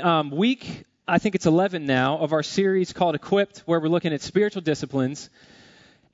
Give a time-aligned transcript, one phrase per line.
[0.00, 4.12] Um, week, I think it's 11 now, of our series called Equipped, where we're looking
[4.12, 5.30] at spiritual disciplines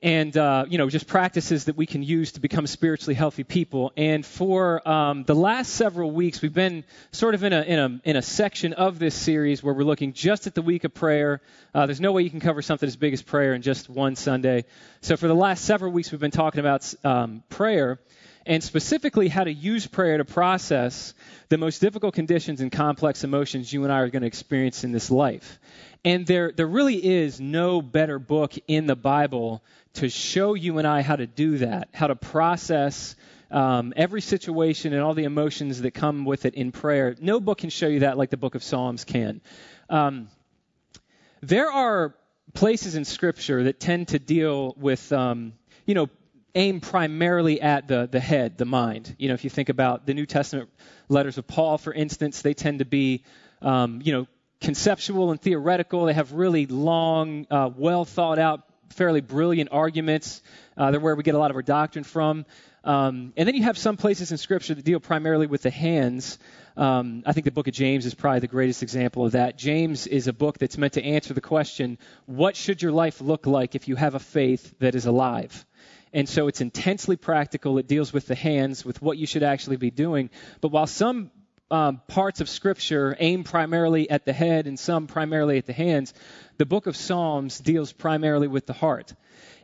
[0.03, 3.93] and uh, you know just practices that we can use to become spiritually healthy people.
[3.95, 8.01] And for um, the last several weeks, we've been sort of in a in a
[8.03, 11.41] in a section of this series where we're looking just at the week of prayer.
[11.73, 14.15] Uh, there's no way you can cover something as big as prayer in just one
[14.17, 14.65] Sunday.
[15.01, 17.99] So for the last several weeks, we've been talking about um, prayer
[18.45, 21.13] and specifically how to use prayer to process
[21.49, 24.91] the most difficult conditions and complex emotions you and I are going to experience in
[24.91, 25.59] this life.
[26.05, 30.87] And there, there really is no better book in the Bible to show you and
[30.87, 33.15] I how to do that, how to process
[33.51, 37.15] um, every situation and all the emotions that come with it in prayer.
[37.21, 39.41] No book can show you that like the book of Psalms can.
[39.89, 40.27] Um,
[41.41, 42.15] there are
[42.53, 45.53] places in Scripture that tend to deal with, um,
[45.85, 46.09] you know,
[46.55, 49.15] aim primarily at the, the head, the mind.
[49.17, 50.69] You know, if you think about the New Testament
[51.09, 53.23] letters of Paul, for instance, they tend to be,
[53.61, 54.27] um, you know,
[54.61, 56.05] conceptual and theoretical.
[56.05, 58.61] They have really long, uh, well thought out
[58.93, 60.41] fairly brilliant arguments.
[60.77, 62.45] Uh, they're where we get a lot of our doctrine from.
[62.83, 66.37] Um, and then you have some places in Scripture that deal primarily with the hands.
[66.75, 69.57] Um, I think the book of James is probably the greatest example of that.
[69.57, 73.47] James is a book that's meant to answer the question what should your life look
[73.47, 75.65] like if you have a faith that is alive?
[76.13, 77.77] And so it's intensely practical.
[77.79, 80.29] It deals with the hands, with what you should actually be doing.
[80.61, 81.31] But while some
[81.71, 86.13] um, parts of Scripture aim primarily at the head and some primarily at the hands,
[86.57, 89.13] the book of Psalms deals primarily with the heart.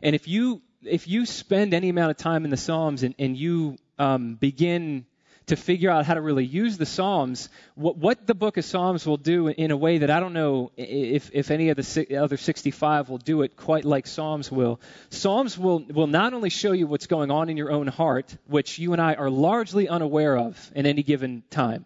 [0.02, 3.36] And if you if you spend any amount of time in the Psalms and, and
[3.36, 5.04] you um, begin
[5.50, 9.04] to figure out how to really use the Psalms, what, what the book of Psalms
[9.04, 12.36] will do in a way that I don't know if, if any of the other
[12.36, 14.80] 65 will do it quite like Psalms will.
[15.10, 18.78] Psalms will, will not only show you what's going on in your own heart, which
[18.78, 21.84] you and I are largely unaware of in any given time.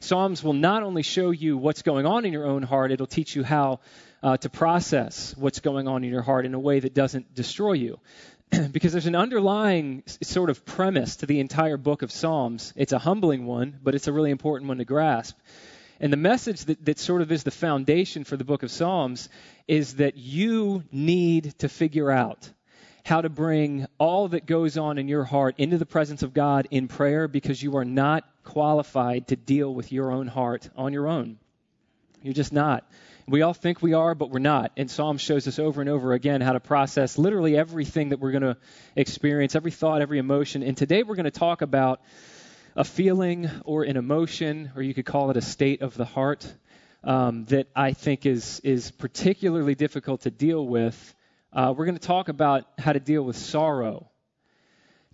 [0.00, 3.36] Psalms will not only show you what's going on in your own heart, it'll teach
[3.36, 3.80] you how
[4.22, 7.72] uh, to process what's going on in your heart in a way that doesn't destroy
[7.72, 7.98] you.
[8.72, 12.72] because there's an underlying sort of premise to the entire book of Psalms.
[12.76, 15.38] It's a humbling one, but it's a really important one to grasp.
[16.00, 19.28] And the message that, that sort of is the foundation for the book of Psalms
[19.68, 22.50] is that you need to figure out
[23.04, 26.68] how to bring all that goes on in your heart into the presence of God
[26.70, 31.08] in prayer because you are not qualified to deal with your own heart on your
[31.08, 31.38] own.
[32.22, 32.84] You're just not.
[33.28, 34.72] We all think we are, but we're not.
[34.76, 38.32] And Psalm shows us over and over again how to process literally everything that we're
[38.32, 38.56] going to
[38.96, 40.64] experience, every thought, every emotion.
[40.64, 42.00] And today we're going to talk about
[42.74, 46.52] a feeling or an emotion, or you could call it a state of the heart,
[47.04, 51.14] um, that I think is is particularly difficult to deal with.
[51.52, 54.10] Uh, we're going to talk about how to deal with sorrow.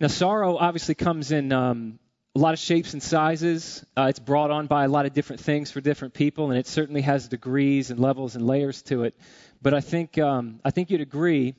[0.01, 1.99] Now, sorrow obviously comes in um,
[2.39, 3.85] a lot of shapes and sizes.
[3.97, 6.69] Uh, it's brought on by a lot of different things for different people, and it
[6.69, 9.17] certainly has degrees and levels and layers to it.
[9.61, 11.57] But I think um, I think you'd agree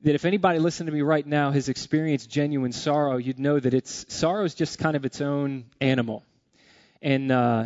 [0.00, 3.74] that if anybody listening to me right now has experienced genuine sorrow, you'd know that
[3.74, 6.24] it's sorrow is just kind of its own animal.
[7.02, 7.64] And uh,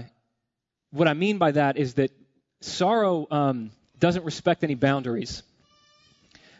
[0.90, 2.10] what I mean by that is that
[2.60, 5.44] sorrow um, doesn't respect any boundaries.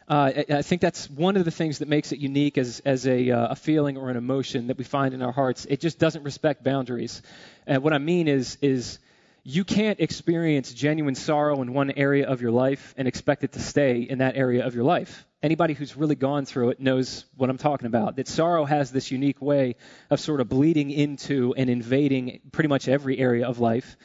[0.07, 3.31] Uh, I, think that's one of the things that makes it unique as, as a,
[3.31, 5.67] uh, a feeling or an emotion that we find in our hearts.
[5.69, 7.23] It just doesn't respect boundaries.
[7.67, 8.99] And what I mean is, is
[9.45, 13.61] you can't experience genuine sorrow in one area of your life and expect it to
[13.61, 15.25] stay in that area of your life.
[15.43, 18.17] Anybody who's really gone through it knows what I'm talking about.
[18.17, 19.77] That sorrow has this unique way
[20.11, 23.97] of sort of bleeding into and invading pretty much every area of life.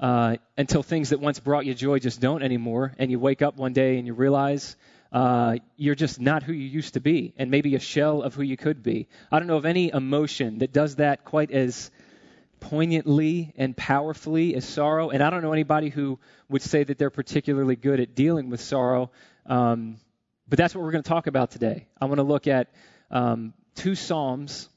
[0.00, 3.56] Uh, until things that once brought you joy just don't anymore, and you wake up
[3.56, 4.76] one day and you realize
[5.14, 8.42] uh, you're just not who you used to be, and maybe a shell of who
[8.42, 9.06] you could be.
[9.30, 11.92] I don't know of any emotion that does that quite as
[12.58, 16.18] poignantly and powerfully as sorrow, and I don't know anybody who
[16.48, 19.12] would say that they're particularly good at dealing with sorrow.
[19.46, 19.98] Um,
[20.48, 21.86] but that's what we're going to talk about today.
[22.00, 22.74] I want to look at
[23.12, 24.68] um, two psalms,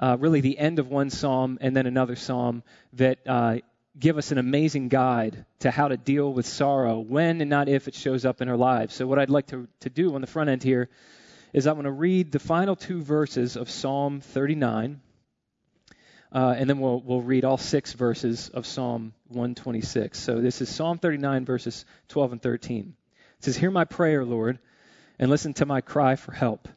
[0.00, 2.64] uh, really the end of one psalm and then another psalm
[2.94, 3.58] that uh,
[3.98, 7.88] give us an amazing guide to how to deal with sorrow when and not if
[7.88, 8.94] it shows up in our lives.
[8.94, 10.88] So, what I'd like to, to do on the front end here
[11.52, 15.00] is I'm going to read the final two verses of Psalm 39,
[16.30, 20.18] uh, and then we'll, we'll read all six verses of Psalm 126.
[20.18, 22.94] So, this is Psalm 39, verses 12 and 13.
[23.38, 24.58] It says, Hear my prayer, Lord,
[25.18, 26.68] and listen to my cry for help.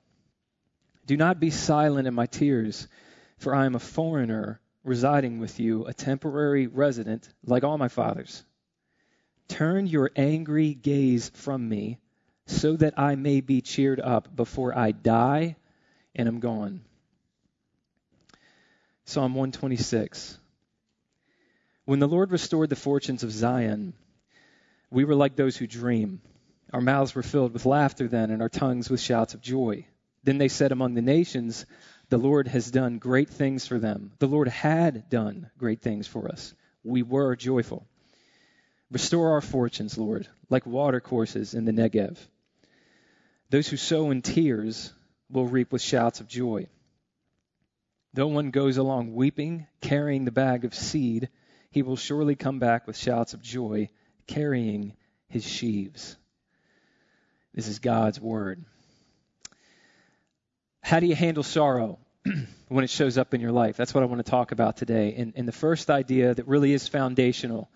[1.06, 2.88] Do not be silent in my tears,
[3.38, 8.44] for I am a foreigner residing with you, a temporary resident, like all my fathers.
[9.48, 12.00] Turn your angry gaze from me,
[12.48, 15.56] so that I may be cheered up before I die
[16.16, 16.82] and am gone.
[19.06, 20.38] Psalm 126.
[21.86, 23.94] When the Lord restored the fortunes of Zion,
[24.90, 26.22] we were like those who dream.
[26.72, 29.86] Our mouths were filled with laughter then, and our tongues with shouts of joy.
[30.24, 31.66] Then they said among the nations,
[32.12, 34.12] The Lord has done great things for them.
[34.20, 36.54] The Lord had done great things for us.
[36.84, 37.88] We were joyful.
[38.92, 42.18] Restore our fortunes, Lord, like watercourses in the Negev.
[43.50, 44.92] Those who sow in tears
[45.30, 46.68] will reap with shouts of joy.
[48.14, 51.30] Though one goes along weeping, carrying the bag of seed,
[51.70, 53.88] he will surely come back with shouts of joy,
[54.28, 54.98] carrying
[55.30, 56.18] his sheaves.
[57.54, 58.66] This is God's word.
[60.82, 62.00] How do you handle sorrow
[62.68, 63.78] when it shows up in your life?
[63.78, 65.16] That's what I want to talk about today.
[65.18, 67.70] And, and the first idea that really is foundational,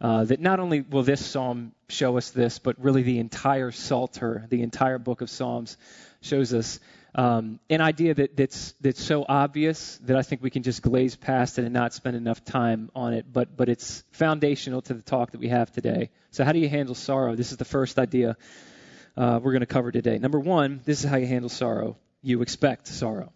[0.00, 4.46] uh, that not only will this psalm show us this, but really the entire Psalter,
[4.48, 5.76] the entire book of Psalms,
[6.22, 6.78] shows us
[7.14, 11.14] um, an idea that, that's that's so obvious that I think we can just glaze
[11.14, 13.26] past it and not spend enough time on it.
[13.30, 16.10] But but it's foundational to the talk that we have today.
[16.30, 17.36] So how do you handle sorrow?
[17.36, 18.36] This is the first idea
[19.16, 20.18] uh, we're going to cover today.
[20.18, 21.96] Number one, this is how you handle sorrow.
[22.22, 23.32] You expect sorrow.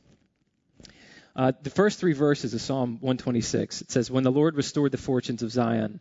[1.35, 4.99] Uh, the first three verses of Psalm 126 it says, "When the Lord restored the
[4.99, 6.01] fortunes of Zion."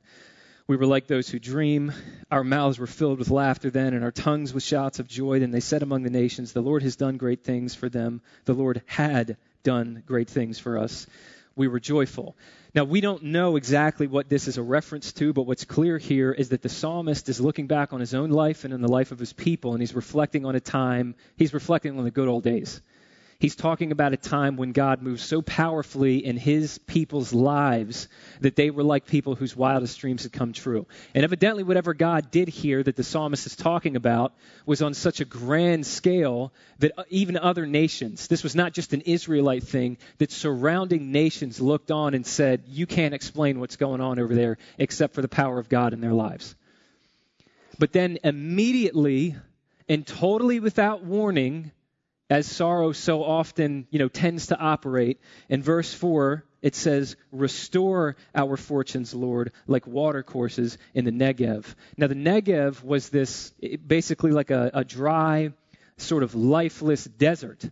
[0.68, 1.94] We were like those who dream.
[2.32, 5.40] Our mouths were filled with laughter then, and our tongues with shouts of joy.
[5.40, 8.22] Then they said among the nations, The Lord has done great things for them.
[8.46, 11.06] The Lord had done great things for us.
[11.56, 12.36] We were joyful.
[12.75, 16.33] Now, we don't know exactly what this is a reference to, but what's clear here
[16.33, 19.13] is that the psalmist is looking back on his own life and in the life
[19.13, 22.44] of his people, and he's reflecting on a time, he's reflecting on the good old
[22.44, 22.81] days.
[23.38, 28.08] He's talking about a time when God moved so powerfully in his people's lives
[28.40, 30.88] that they were like people whose wildest dreams had come true.
[31.14, 34.34] And evidently, whatever God did here that the psalmist is talking about
[34.66, 38.94] was on such a grand scale that uh, even other nations, this was not just
[38.94, 44.00] an Israelite thing, that surrounding nations looked on and said, You can't explain what's going
[44.00, 46.56] on over there except for the power of God in their lives.
[47.78, 49.36] But then immediately
[49.90, 51.72] and totally without warning,
[52.30, 55.19] as sorrow so often, you know, tends to operate.
[55.48, 61.66] In verse 4, it says, Restore our fortunes, Lord, like watercourses in the Negev.
[61.98, 63.51] Now, the Negev was this
[63.86, 65.54] basically like a, a dry,
[65.98, 67.63] sort of lifeless desert.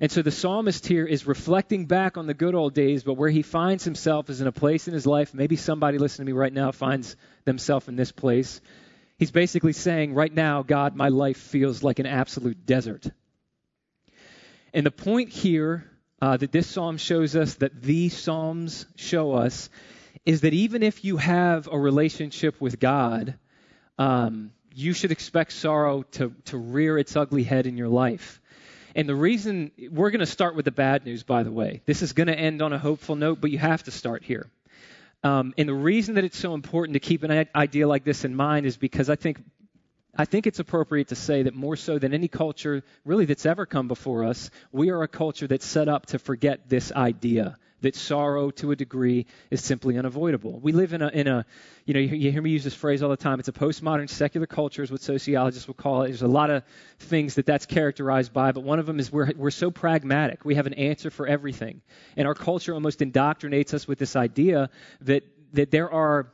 [0.00, 3.30] And so the psalmist here is reflecting back on the good old days, but where
[3.30, 5.32] he finds himself is in a place in his life.
[5.32, 7.14] Maybe somebody listening to me right now finds
[7.44, 8.60] themselves in this place.
[9.16, 13.06] He's basically saying, Right now, God, my life feels like an absolute desert.
[14.74, 15.84] And the point here
[16.20, 19.68] uh, that this psalm shows us, that these psalms show us,
[20.24, 23.34] is that even if you have a relationship with God,
[23.98, 28.40] um, you should expect sorrow to, to rear its ugly head in your life.
[28.94, 31.82] And the reason, we're going to start with the bad news, by the way.
[31.86, 34.48] This is going to end on a hopeful note, but you have to start here.
[35.24, 38.34] Um, and the reason that it's so important to keep an idea like this in
[38.34, 39.38] mind is because I think
[40.14, 43.64] I think it's appropriate to say that more so than any culture really that's ever
[43.64, 47.96] come before us, we are a culture that's set up to forget this idea that
[47.96, 50.60] sorrow to a degree is simply unavoidable.
[50.60, 51.44] We live in a, in a
[51.84, 53.40] you know, you, hear me use this phrase all the time.
[53.40, 56.08] It's a postmodern secular culture, is what sociologists will call it.
[56.08, 56.62] There's a lot of
[57.00, 60.44] things that that's characterized by, but one of them is we're, we're so pragmatic.
[60.44, 61.82] We have an answer for everything.
[62.16, 66.30] And our culture almost indoctrinates us with this idea that, that there are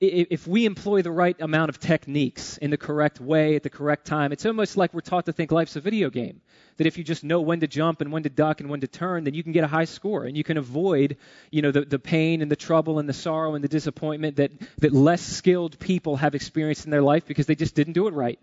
[0.00, 4.06] if we employ the right amount of techniques in the correct way at the correct
[4.06, 6.40] time, it's almost like we're taught to think life's a video game.
[6.76, 8.86] That if you just know when to jump and when to duck and when to
[8.86, 11.16] turn, then you can get a high score and you can avoid,
[11.50, 14.50] you know, the, the pain and the trouble and the sorrow and the disappointment that,
[14.78, 18.14] that less skilled people have experienced in their life because they just didn't do it
[18.14, 18.38] right.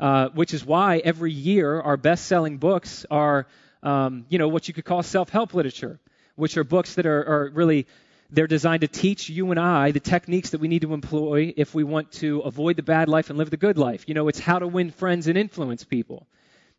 [0.00, 3.46] Uh, which is why every year our best-selling books are,
[3.82, 6.00] um, you know, what you could call self-help literature,
[6.34, 7.86] which are books that are, are really
[8.32, 11.74] they're designed to teach you and I the techniques that we need to employ if
[11.74, 14.08] we want to avoid the bad life and live the good life.
[14.08, 16.26] You know, it's how to win friends and influence people.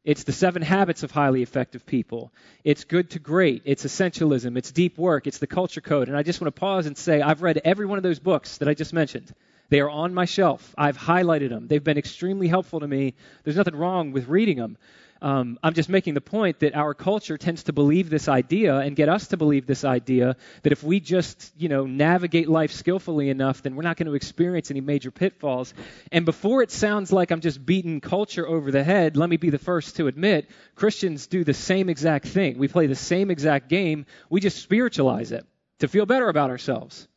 [0.03, 2.33] It's the seven habits of highly effective people.
[2.63, 3.61] It's good to great.
[3.65, 4.57] It's essentialism.
[4.57, 5.27] It's deep work.
[5.27, 6.09] It's the culture code.
[6.09, 8.57] And I just want to pause and say I've read every one of those books
[8.57, 9.33] that I just mentioned.
[9.69, 10.75] They are on my shelf.
[10.77, 11.67] I've highlighted them.
[11.67, 13.13] They've been extremely helpful to me.
[13.43, 14.77] There's nothing wrong with reading them.
[15.23, 18.93] Um, I'm just making the point that our culture tends to believe this idea and
[18.93, 23.29] get us to believe this idea that if we just, you know, navigate life skillfully
[23.29, 25.73] enough, then we're not going to experience any major pitfalls.
[26.11, 29.49] And before it sounds like I'm just beating culture over the head, let me be
[29.49, 32.57] the first to admit Christians do the same exact thing.
[32.57, 34.05] We play the same exact game.
[34.29, 35.45] We just spiritualize it
[35.79, 37.07] to feel better about ourselves.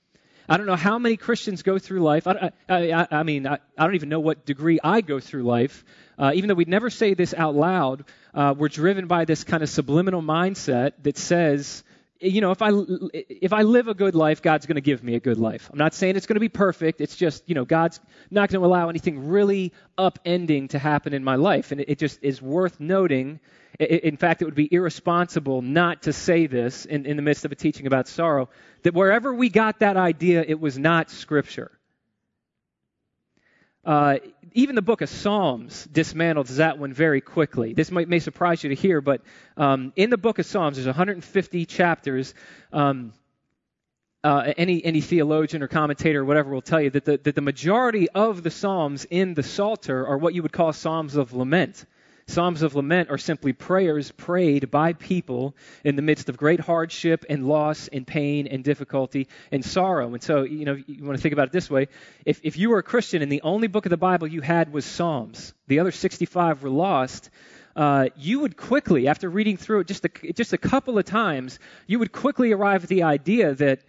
[0.49, 2.26] I don't know how many Christians go through life.
[2.26, 5.43] I, I, I I mean, I, I, don't even know what degree I go through
[5.43, 5.85] life.
[6.19, 9.62] Uh, even though we'd never say this out loud, uh, we're driven by this kind
[9.62, 11.83] of subliminal mindset that says
[12.20, 12.70] you know, if I
[13.12, 15.68] if I live a good life, God's going to give me a good life.
[15.73, 17.00] I'm not saying it's going to be perfect.
[17.00, 21.25] It's just, you know, God's not going to allow anything really upending to happen in
[21.25, 23.40] my life, and it, just is worth noting.
[23.78, 27.52] In fact, it would be irresponsible not to say this in, in the midst of
[27.52, 28.49] a teaching about sorrow.
[28.82, 31.70] That wherever we got that idea, it was not Scripture.
[33.87, 34.19] Uh,
[34.52, 37.73] even the book of Psalms dismantles that one very quickly.
[37.73, 39.23] This might, may surprise you to hear, but
[39.57, 42.35] um, in the book of Psalms, there's 150 chapters.
[42.73, 43.12] Um,
[44.25, 47.40] uh, any, any theologian or commentator or whatever will tell you that the, that the
[47.40, 51.87] majority of the Psalms in the Psalter are what you would call Psalms of lament.
[52.28, 55.54] Psalms of lament are simply prayers prayed by people
[55.85, 60.12] in the midst of great hardship and loss and pain and difficulty and sorrow.
[60.12, 61.87] And so, you know, you want to think about it this way.
[62.25, 64.73] If, if you were a Christian and the only book of the Bible you had
[64.73, 67.30] was Psalms, the other 65 were lost,
[67.76, 71.61] uh, you would quickly, after reading through it just a, just a couple of times,
[71.87, 73.83] you would quickly arrive at the idea that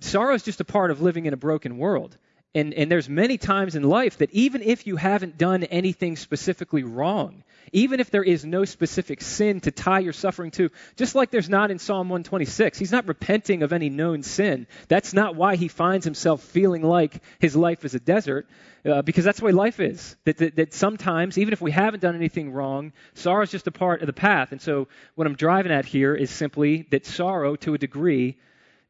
[0.00, 2.16] sorrow is just a part of living in a broken world.
[2.52, 6.82] And, and there's many times in life that even if you haven't done anything specifically
[6.82, 11.30] wrong, even if there is no specific sin to tie your suffering to, just like
[11.30, 14.66] there's not in Psalm 126, he's not repenting of any known sin.
[14.88, 18.48] That's not why he finds himself feeling like his life is a desert,
[18.84, 20.16] uh, because that's the way life is.
[20.24, 23.72] That, that, that sometimes, even if we haven't done anything wrong, sorrow is just a
[23.72, 24.50] part of the path.
[24.50, 28.38] And so what I'm driving at here is simply that sorrow, to a degree,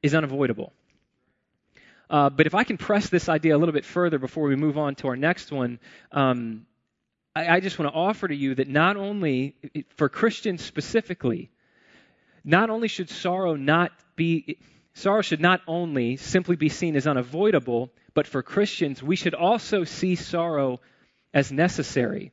[0.02, 0.72] is unavoidable.
[2.10, 4.76] Uh, but if I can press this idea a little bit further before we move
[4.76, 5.78] on to our next one,
[6.10, 6.66] um,
[7.36, 9.54] I, I just want to offer to you that not only,
[9.90, 11.50] for Christians specifically,
[12.44, 14.58] not only should sorrow not be,
[14.94, 19.84] sorrow should not only simply be seen as unavoidable, but for Christians, we should also
[19.84, 20.80] see sorrow
[21.32, 22.32] as necessary.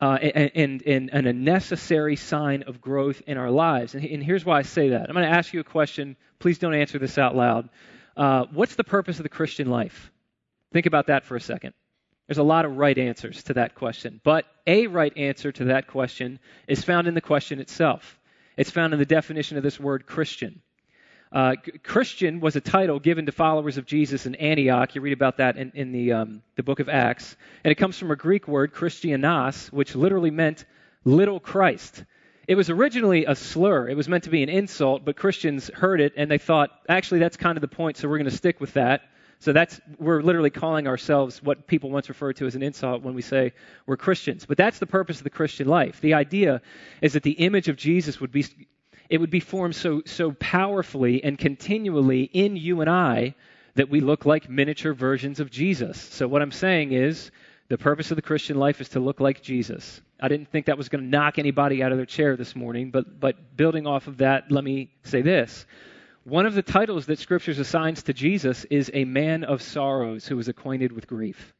[0.00, 3.94] Uh, and, and, and, a necessary sign of growth in our lives.
[3.94, 5.08] And, and here's why I say that.
[5.08, 6.16] I'm going to ask you a question.
[6.40, 7.68] Please don't answer this out loud.
[8.16, 10.10] Uh, what's the purpose of the Christian life?
[10.72, 11.74] Think about that for a second.
[12.26, 15.88] There's a lot of right answers to that question, but a right answer to that
[15.88, 18.18] question is found in the question itself.
[18.56, 20.62] It's found in the definition of this word Christian.
[21.32, 24.94] Uh, Christian was a title given to followers of Jesus in Antioch.
[24.94, 27.36] You read about that in, in the, um, the book of Acts.
[27.64, 30.64] And it comes from a Greek word, Christianos, which literally meant
[31.04, 32.04] little Christ.
[32.46, 33.88] It was originally a slur.
[33.88, 37.20] It was meant to be an insult, but Christians heard it and they thought, actually,
[37.20, 39.02] that's kind of the point, so we're going to stick with that.
[39.40, 43.14] So that's we're literally calling ourselves what people once referred to as an insult when
[43.14, 43.52] we say
[43.86, 44.46] we're Christians.
[44.46, 46.00] But that's the purpose of the Christian life.
[46.00, 46.62] The idea
[47.02, 48.46] is that the image of Jesus would be
[49.10, 53.34] it would be formed so so powerfully and continually in you and I
[53.74, 56.00] that we look like miniature versions of Jesus.
[56.00, 57.30] So what I'm saying is
[57.68, 60.00] the purpose of the Christian life is to look like Jesus.
[60.24, 62.90] I didn't think that was going to knock anybody out of their chair this morning,
[62.90, 65.66] but, but building off of that, let me say this.
[66.22, 70.38] One of the titles that Scripture assigns to Jesus is a man of sorrows who
[70.38, 71.52] is acquainted with grief.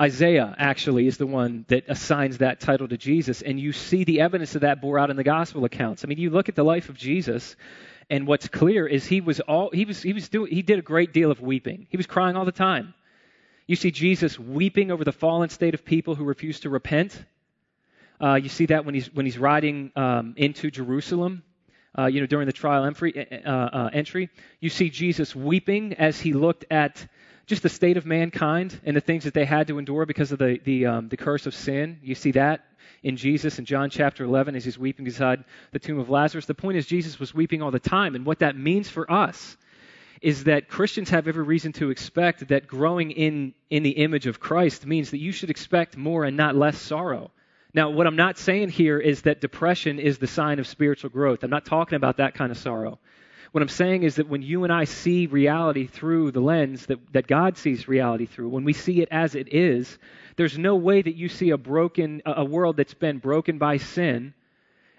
[0.00, 4.20] Isaiah actually is the one that assigns that title to Jesus, and you see the
[4.22, 6.04] evidence of that bore out in the gospel accounts.
[6.04, 7.54] I mean, you look at the life of Jesus,
[8.10, 10.82] and what's clear is he was all he was he was doing he did a
[10.82, 11.86] great deal of weeping.
[11.88, 12.94] He was crying all the time.
[13.66, 17.22] You see Jesus weeping over the fallen state of people who refuse to repent.
[18.20, 21.42] Uh, you see that when he's when he's riding um, into Jerusalem,
[21.98, 24.28] uh, you know, during the trial entry, uh, uh, entry.
[24.60, 27.06] You see Jesus weeping as he looked at
[27.46, 30.38] just the state of mankind and the things that they had to endure because of
[30.38, 32.00] the the, um, the curse of sin.
[32.02, 32.66] You see that
[33.02, 35.42] in Jesus in John chapter 11 as he's weeping beside
[35.72, 36.44] the tomb of Lazarus.
[36.44, 39.56] The point is Jesus was weeping all the time, and what that means for us
[40.24, 44.40] is that Christians have every reason to expect that growing in, in the image of
[44.40, 47.30] Christ means that you should expect more and not less sorrow.
[47.74, 51.44] Now, what I'm not saying here is that depression is the sign of spiritual growth.
[51.44, 52.98] I'm not talking about that kind of sorrow.
[53.52, 57.00] What I'm saying is that when you and I see reality through the lens that,
[57.12, 59.98] that God sees reality through, when we see it as it is,
[60.36, 64.32] there's no way that you see a broken, a world that's been broken by sin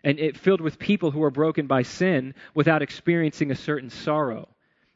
[0.03, 4.47] and it filled with people who are broken by sin without experiencing a certain sorrow.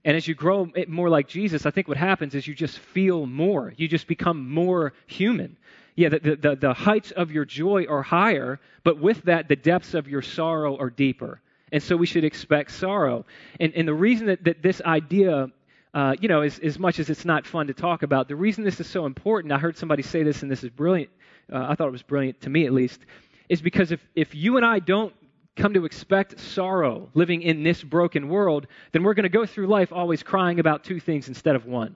[0.06, 3.26] And as you grow more like Jesus, I think what happens is you just feel
[3.26, 3.74] more.
[3.76, 5.58] You just become more human.
[5.96, 9.94] Yeah, the, the, the, heights of your joy are higher, but with that, the depths
[9.94, 11.42] of your sorrow are deeper.
[11.74, 13.26] And so we should expect sorrow.
[13.60, 15.48] And, and the reason that, that this idea,
[15.94, 18.64] uh, you know, as, as much as it's not fun to talk about, the reason
[18.64, 21.10] this is so important, I heard somebody say this, and this is brilliant.
[21.52, 23.02] Uh, I thought it was brilliant to me at least,
[23.50, 25.14] is because if, if you and I don't
[25.56, 29.68] come to expect sorrow living in this broken world, then we're going to go through
[29.68, 31.96] life always crying about two things instead of one.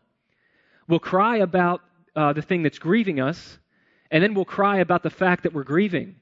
[0.87, 1.81] We'll cry about
[2.15, 3.57] uh, the thing that's grieving us,
[4.11, 6.15] and then we'll cry about the fact that we're grieving.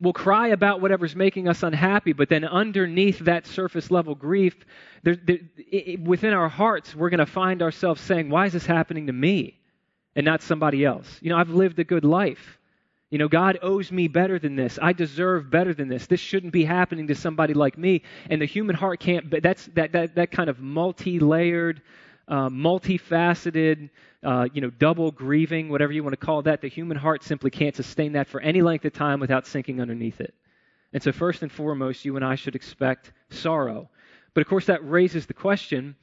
[0.00, 4.54] We'll cry about whatever's making us unhappy, but then underneath that surface level grief,
[5.02, 8.66] there, there, it, within our hearts, we're going to find ourselves saying, Why is this
[8.66, 9.60] happening to me
[10.16, 11.18] and not somebody else?
[11.22, 12.58] You know, I've lived a good life.
[13.14, 14.76] You know, God owes me better than this.
[14.82, 16.08] I deserve better than this.
[16.08, 18.02] This shouldn't be happening to somebody like me.
[18.28, 21.80] And the human heart can't, but that's that, that, that kind of multi layered,
[22.26, 23.90] uh, multifaceted,
[24.24, 26.60] uh, you know, double grieving, whatever you want to call that.
[26.60, 30.20] The human heart simply can't sustain that for any length of time without sinking underneath
[30.20, 30.34] it.
[30.92, 33.90] And so, first and foremost, you and I should expect sorrow.
[34.34, 35.94] But of course, that raises the question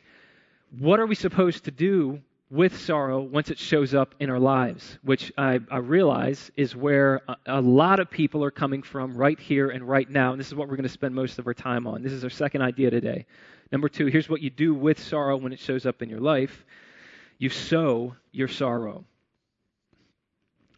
[0.80, 5.00] what are we supposed to do with sorrow once it shows up in our lives,
[5.04, 9.40] which I, I realize is where a, a, lot of people are coming from right
[9.40, 10.32] here and right now.
[10.32, 12.04] And this is what we're going to spend most of our time on.
[12.04, 13.26] This is our second idea today.
[13.72, 16.66] Number two, here's what you do with sorrow when it shows up in your life
[17.40, 19.04] you sow your sorrow.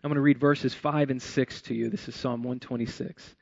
[0.01, 1.89] I'm going to read verses 5 and 6 to you.
[1.89, 3.35] This is Psalm 126.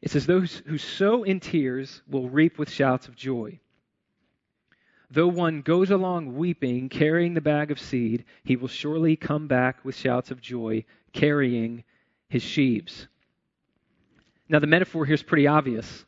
[0.00, 3.60] It says, Those who sow in tears will reap with shouts of joy.
[5.10, 9.84] Though one goes along weeping, carrying the bag of seed, he will surely come back
[9.84, 11.84] with shouts of joy, carrying
[12.28, 13.08] his sheaves.
[14.48, 16.04] Now, the metaphor here is pretty obvious.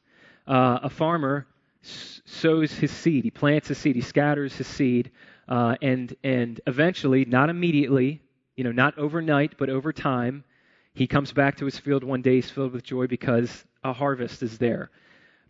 [0.46, 1.46] Uh, a farmer
[1.82, 5.10] sows his seed, he plants his seed, he scatters his seed,
[5.48, 8.20] uh, and, and eventually, not immediately,
[8.56, 10.44] you know, not overnight, but over time,
[10.92, 14.42] he comes back to his field one day, he's filled with joy because a harvest
[14.42, 14.90] is there.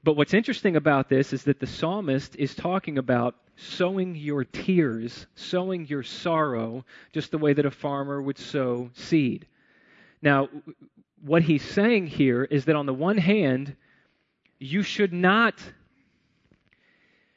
[0.02, 5.26] But what's interesting about this is that the psalmist is talking about sowing your tears,
[5.34, 9.46] sowing your sorrow, just the way that a farmer would sow seed.
[10.22, 10.48] Now,
[11.22, 13.76] what he's saying here is that on the one hand,
[14.58, 15.54] you should not,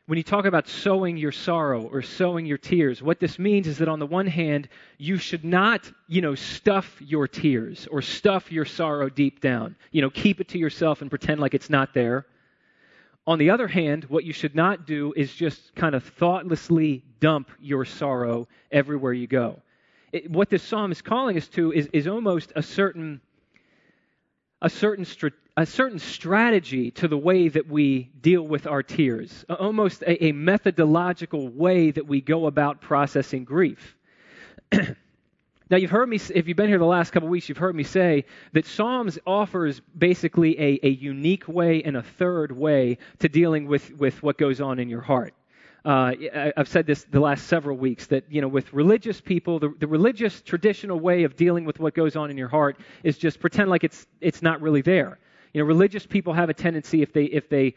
[0.05, 3.79] when you talk about sowing your sorrow or sowing your tears, what this means is
[3.79, 8.54] that on the one hand, you should not, you know, stuff your tears or stuff
[8.54, 9.76] your sorrow deep down.
[9.91, 12.26] You know, keep it to yourself and pretend like it's not there.
[13.25, 17.49] On the other hand, what you should not do is just kind of thoughtlessly dump
[17.59, 19.62] your sorrow everywhere you go.
[20.12, 23.21] It, what this psalm is calling us to is, is almost a certain,
[24.62, 25.05] a, certain
[25.55, 30.31] a certain strategy to the way that we deal with our tears, almost a, a
[30.33, 33.95] methodological way that we go about processing grief.
[35.69, 37.84] Now, you've heard me, if you've been here the last couple weeks, you've heard me
[37.84, 43.67] say that Psalms offers basically a, a unique way and a third way to dealing
[43.67, 45.34] with, with what goes on in your heart.
[45.86, 46.13] Uh,
[46.56, 49.88] I've said this the last several weeks that, you know, with religious people, the, the
[49.88, 53.69] religious traditional way of dealing with what goes on in your heart is just pretend
[53.69, 55.19] like it's, it's not really there.
[55.54, 57.76] You know, religious people have a tendency, if they, if they,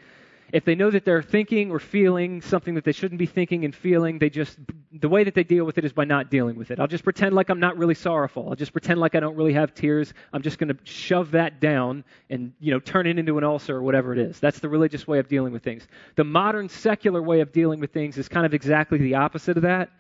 [0.53, 3.75] if they know that they're thinking or feeling something that they shouldn't be thinking and
[3.75, 4.59] feeling, they just,
[4.93, 6.79] the way that they deal with it is by not dealing with it.
[6.79, 8.49] I'll just pretend like I'm not really sorrowful.
[8.49, 10.15] I'll just pretend like I don't really have tears.
[10.33, 13.77] I'm just going to shove that down and, you know, turn it into an ulcer
[13.77, 14.39] or whatever it is.
[14.39, 15.87] That's the religious way of dealing with things.
[16.15, 19.65] The modern secular way of dealing with things is kind of exactly the opposite of
[19.65, 19.91] that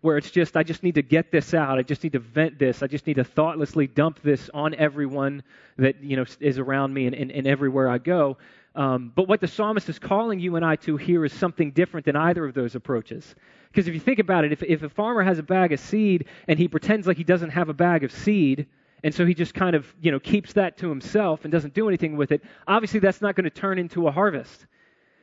[0.00, 1.78] where it's just, I just need to get this out.
[1.78, 2.82] I just need to vent this.
[2.82, 5.42] I just need to thoughtlessly dump this on everyone
[5.76, 8.38] that, you know, is around me and, and, and everywhere I go.
[8.74, 12.06] Um, but what the psalmist is calling you and I to here is something different
[12.06, 13.34] than either of those approaches.
[13.70, 16.26] Because if you think about it, if, if a farmer has a bag of seed
[16.46, 18.66] and he pretends like he doesn't have a bag of seed,
[19.02, 21.88] and so he just kind of you know keeps that to himself and doesn't do
[21.88, 24.66] anything with it, obviously that's not going to turn into a harvest.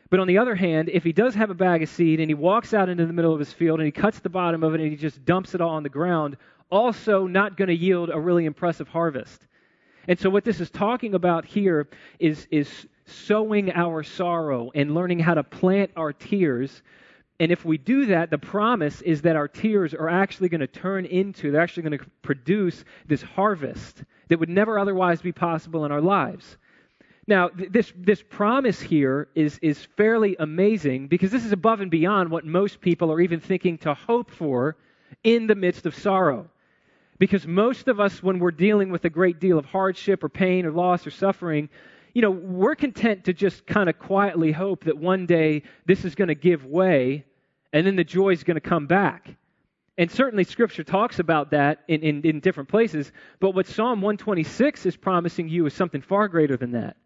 [0.10, 2.34] But on the other hand, if he does have a bag of seed and he
[2.34, 4.82] walks out into the middle of his field and he cuts the bottom of it
[4.82, 6.38] and he just dumps it all on the ground,
[6.70, 9.46] also not going to yield a really impressive harvest.
[10.08, 15.20] And so what this is talking about here is, is sowing our sorrow and learning
[15.20, 16.82] how to plant our tears.
[17.40, 20.68] And if we do that, the promise is that our tears are actually going to
[20.68, 25.86] turn into, they're actually going to produce this harvest that would never otherwise be possible
[25.86, 26.58] in our lives.
[27.28, 31.92] Now, th- this, this promise here is, is fairly amazing because this is above and
[31.92, 34.78] beyond what most people are even thinking to hope for
[35.24, 36.50] in the midst of sorrow.
[37.20, 40.66] Because most of us, when we're dealing with a great deal of hardship or pain
[40.66, 41.70] or loss or suffering,
[42.18, 46.16] you know, we're content to just kind of quietly hope that one day this is
[46.16, 47.26] going to give way
[47.72, 49.36] and then the joy is going to come back.
[50.00, 53.12] And certainly Scripture talks about that in, in, in, different places.
[53.40, 56.98] But what Psalm 126 is promising you is something far greater than that.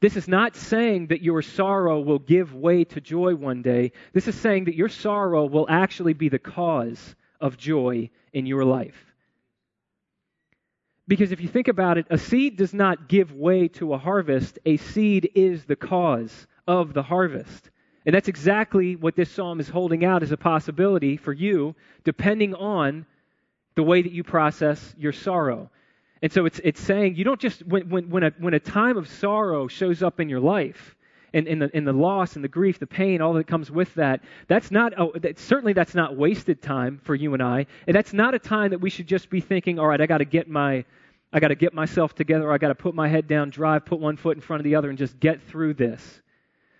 [0.00, 3.92] This is not saying that your sorrow will give way to joy one day.
[4.12, 8.66] This is saying that your sorrow will actually be the cause of joy in your
[8.66, 9.09] life.
[11.10, 14.60] Because if you think about it, a seed does not give way to a harvest,
[14.64, 17.68] a seed is the cause of the harvest.
[18.06, 22.54] And that's exactly what this psalm is holding out as a possibility for you, depending
[22.54, 23.06] on
[23.74, 25.68] the way that you process your sorrow.
[26.22, 28.96] And so it's, it's saying you don't just, when, when, when, a, when a time
[28.96, 30.94] of sorrow shows up in your life,
[31.32, 33.94] and, and, the, and the loss and the grief, the pain, all that comes with
[33.94, 37.66] that, that's not, oh, that, certainly that's not wasted time for you and I.
[37.86, 40.18] And that's not a time that we should just be thinking, all right, I got
[40.18, 40.84] to get my,
[41.32, 42.52] I got to get myself together.
[42.52, 44.74] I got to put my head down, drive, put one foot in front of the
[44.74, 46.20] other, and just get through this.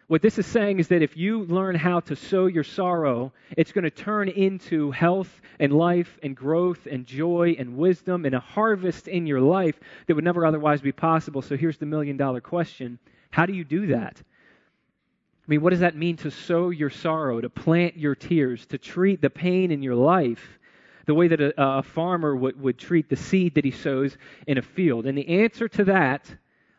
[0.08, 3.70] What this is saying is that if you learn how to sow your sorrow, it's
[3.70, 8.40] going to turn into health and life and growth and joy and wisdom and a
[8.40, 11.42] harvest in your life that would never otherwise be possible.
[11.42, 12.98] So here's the million dollar question
[13.30, 14.20] How do you do that?
[14.20, 18.78] I mean, what does that mean to sow your sorrow, to plant your tears, to
[18.78, 20.58] treat the pain in your life
[21.10, 24.58] the way that a, a farmer would, would treat the seed that he sows in
[24.58, 25.06] a field?
[25.06, 26.32] And the answer to that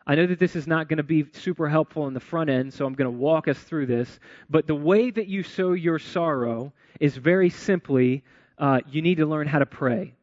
[0.06, 2.72] I know that this is not going to be super helpful in the front end,
[2.72, 4.18] so I'm going to walk us through this.
[4.50, 8.24] But the way that you sow your sorrow is very simply
[8.58, 10.14] uh, you need to learn how to pray.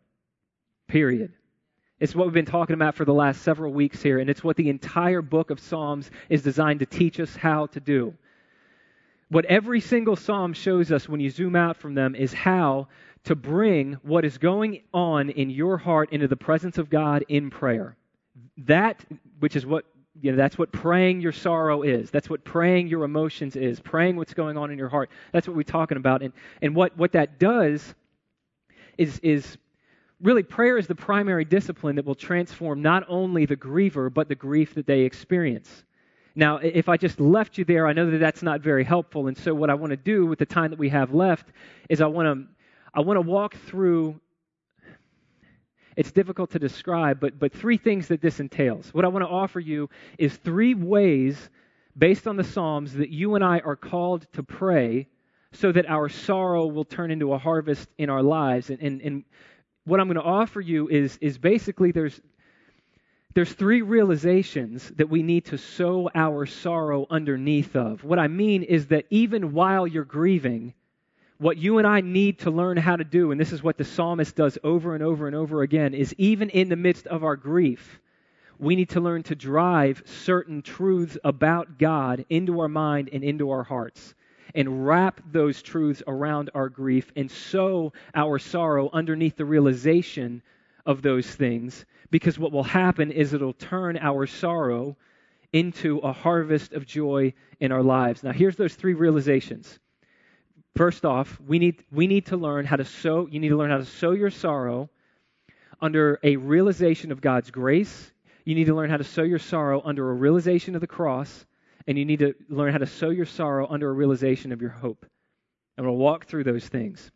[0.88, 1.32] Period.
[2.00, 4.58] It's what we've been talking about for the last several weeks here, and it's what
[4.58, 8.14] the entire book of Psalms is designed to teach us how to do.
[9.30, 12.88] What every single psalm shows us when you zoom out from them is how
[13.26, 17.50] to bring what is going on in your heart into the presence of God in
[17.50, 17.96] prayer.
[18.58, 19.04] That,
[19.40, 19.86] which is what
[20.22, 22.12] you know, that's what praying your sorrow is.
[22.12, 23.80] That's what praying your emotions is.
[23.80, 25.10] Praying what's going on in your heart.
[25.32, 26.22] That's what we're talking about.
[26.22, 27.96] And, and what, what that does
[28.98, 29.58] is, is
[30.22, 34.36] really prayer is the primary discipline that will transform not only the griever, but the
[34.36, 35.86] grief that they experience.
[36.36, 39.28] Now, if I just left you there, I know that that's not very helpful.
[39.28, 41.48] And so, what I want to do with the time that we have left
[41.90, 42.48] is I want to,
[42.94, 44.20] I want to walk through
[46.00, 48.94] it's difficult to describe, but, but three things that this entails.
[48.94, 51.50] What I want to offer you is three ways,
[51.98, 55.10] based on the Psalms, that you and I are called to pray
[55.52, 58.70] so that our sorrow will turn into a harvest in our lives.
[58.70, 59.24] And, and, and
[59.84, 62.22] what I'm going to offer you is, is basically there's,
[63.34, 68.06] there's three realizations that we need to sow our sorrow underneath of.
[68.06, 70.76] What I mean is that even while you're grieving,
[71.40, 73.86] what you and I need to learn how to do, and this is what the
[73.86, 77.38] psalmist does over and over and over again, is even in the midst of our
[77.38, 78.00] grief,
[78.60, 83.52] we need to learn to drive certain truths about God into our mind and into
[83.52, 84.14] our hearts
[84.54, 90.42] and wrap those truths around our grief and sow our sorrow underneath the realization
[90.86, 94.98] of those things because what will happen is it'll turn our sorrow
[95.54, 98.24] into a harvest of joy in our lives.
[98.24, 99.80] Now, here's those three realizations.
[100.76, 103.70] First off, we need, we need to learn how to sow, you need to learn
[103.70, 104.90] how to sow your sorrow
[105.82, 108.12] under a realization of God's grace.
[108.46, 111.46] You need to learn how to sow your sorrow under a realization of the cross.
[111.88, 114.70] And you need to learn how to sow your sorrow under a realization of your
[114.70, 115.06] hope.
[115.78, 117.12] And we'll walk through those things.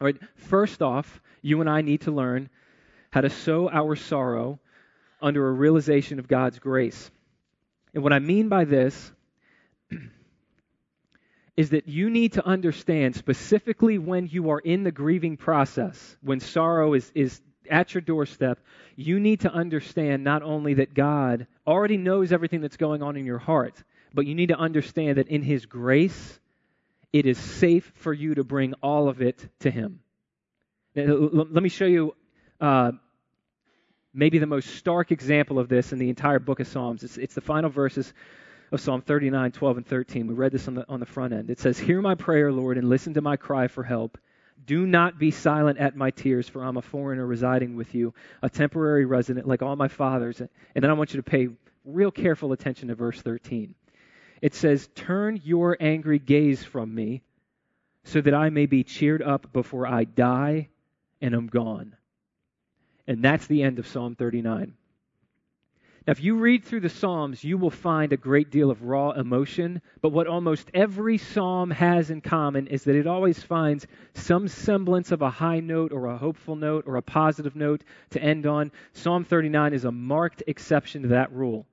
[0.00, 2.48] All right, first off, you and I need to learn
[3.10, 4.58] how to sow our sorrow
[5.20, 7.10] under a realization of God's grace.
[7.92, 9.12] And what I mean by this
[11.56, 16.40] is that you need to understand specifically when you are in the grieving process, when
[16.40, 18.58] sorrow is, is at your doorstep,
[18.96, 23.24] you need to understand not only that God already knows everything that's going on in
[23.24, 23.82] your heart,
[24.12, 26.38] but you need to understand that in His grace,
[27.12, 30.00] it is safe for you to bring all of it to Him.
[30.94, 32.14] Let me show you
[32.60, 32.92] uh,
[34.12, 37.04] maybe the most stark example of this in the entire book of Psalms.
[37.04, 38.12] It's, it's the final verses
[38.72, 40.26] of Psalm 39, 12, and 13.
[40.26, 41.50] We read this on the, on the front end.
[41.50, 44.18] It says, Hear my prayer, Lord, and listen to my cry for help.
[44.66, 48.50] Do not be silent at my tears, for I'm a foreigner residing with you, a
[48.50, 50.40] temporary resident like all my fathers.
[50.40, 51.48] And then I want you to pay
[51.84, 53.74] real careful attention to verse 13.
[54.42, 57.22] It says, Turn your angry gaze from me,
[58.04, 60.68] so that I may be cheered up before I die
[61.20, 61.96] and am gone.
[63.06, 64.74] And that's the end of Psalm 39.
[66.06, 69.10] Now, if you read through the Psalms, you will find a great deal of raw
[69.10, 74.48] emotion, but what almost every psalm has in common is that it always finds some
[74.48, 78.46] semblance of a high note or a hopeful note or a positive note to end
[78.46, 78.72] on.
[78.94, 81.66] Psalm 39 is a marked exception to that rule.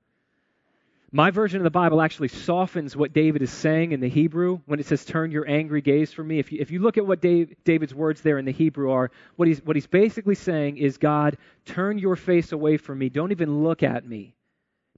[1.10, 4.78] My version of the Bible actually softens what David is saying in the Hebrew when
[4.78, 6.38] it says, Turn your angry gaze from me.
[6.38, 9.10] If you, if you look at what Dave, David's words there in the Hebrew are,
[9.36, 13.08] what he's, what he's basically saying is, God, turn your face away from me.
[13.08, 14.34] Don't even look at me.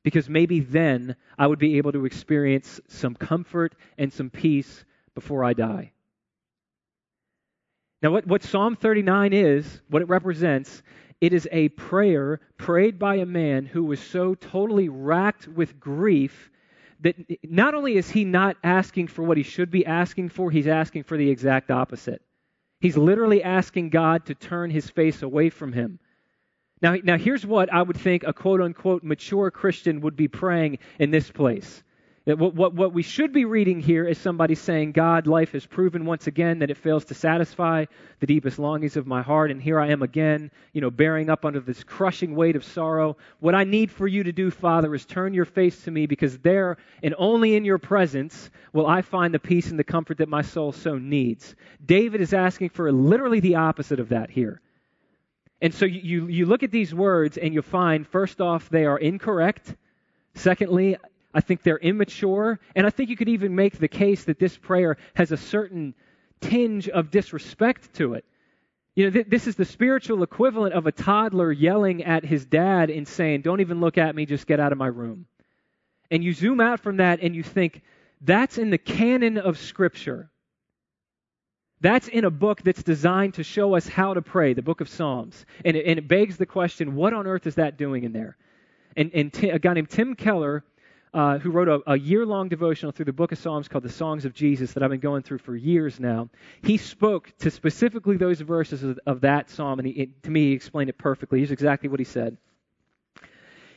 [0.03, 5.44] Because maybe then I would be able to experience some comfort and some peace before
[5.44, 5.92] I die.
[8.03, 10.83] Now, what, what Psalm 39 is, what it represents,
[11.20, 16.50] it is a prayer prayed by a man who was so totally racked with grief
[17.00, 20.66] that not only is he not asking for what he should be asking for, he's
[20.66, 22.22] asking for the exact opposite.
[22.80, 25.98] He's literally asking God to turn his face away from him.
[26.83, 30.78] Now, now here's what I would think a quote unquote mature Christian would be praying
[30.98, 31.83] in this place.
[32.37, 36.05] What, what, what we should be reading here is somebody saying, God, life has proven
[36.05, 37.87] once again that it fails to satisfy
[38.19, 41.45] the deepest longings of my heart, and here I am again, you know, bearing up
[41.45, 43.16] under this crushing weight of sorrow.
[43.38, 46.38] What I need for you to do, Father, is turn your face to me, because
[46.38, 50.29] there and only in your presence will I find the peace and the comfort that
[50.29, 51.55] my soul so needs.
[51.85, 54.61] David is asking for literally the opposite of that here.
[55.62, 58.87] And so you, you, you look at these words and you find, first off, they
[58.87, 59.75] are incorrect.
[60.35, 60.97] Secondly,
[61.33, 62.59] I think they're immature.
[62.75, 65.95] And I think you could even make the case that this prayer has a certain
[66.40, 68.25] tinge of disrespect to it.
[68.97, 72.90] You know, th- this is the spiritual equivalent of a toddler yelling at his dad
[72.90, 75.27] and saying, Don't even look at me, just get out of my room.
[76.11, 77.83] And you zoom out from that and you think,
[78.21, 80.31] That's in the canon of Scripture.
[81.81, 84.88] That's in a book that's designed to show us how to pray, the book of
[84.88, 85.47] Psalms.
[85.64, 88.37] And it, and it begs the question, what on earth is that doing in there?
[88.97, 90.62] And, and a guy named Tim Keller
[91.12, 93.90] uh, who wrote a, a year long devotional through the book of Psalms called The
[93.90, 96.29] Songs of Jesus that I've been going through for years now.
[96.62, 100.49] He spoke to specifically those verses of, of that psalm, and he, it, to me,
[100.49, 101.40] he explained it perfectly.
[101.40, 102.37] Here's exactly what he said.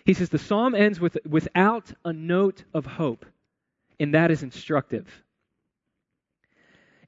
[0.05, 3.25] He says, The psalm ends with, without a note of hope,
[3.99, 5.07] and that is instructive.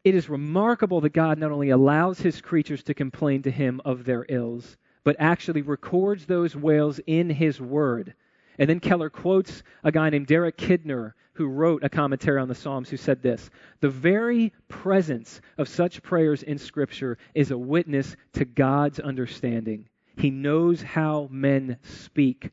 [0.03, 4.05] It is remarkable that God not only allows his creatures to complain to him of
[4.05, 8.15] their ills, but actually records those wails in his word
[8.57, 12.55] and then Keller quotes a guy named Derek Kidner, who wrote a commentary on the
[12.55, 13.49] Psalms, who said this
[13.81, 19.89] The very presence of such prayers in Scripture is a witness to God's understanding.
[20.17, 22.51] He knows how men speak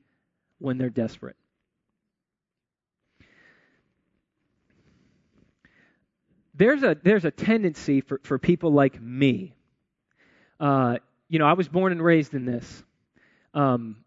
[0.58, 1.36] when they're desperate.
[6.54, 9.54] There's a, there's a tendency for, for people like me.
[10.60, 12.84] Uh, you know, I was born and raised in this.
[13.54, 14.01] Um,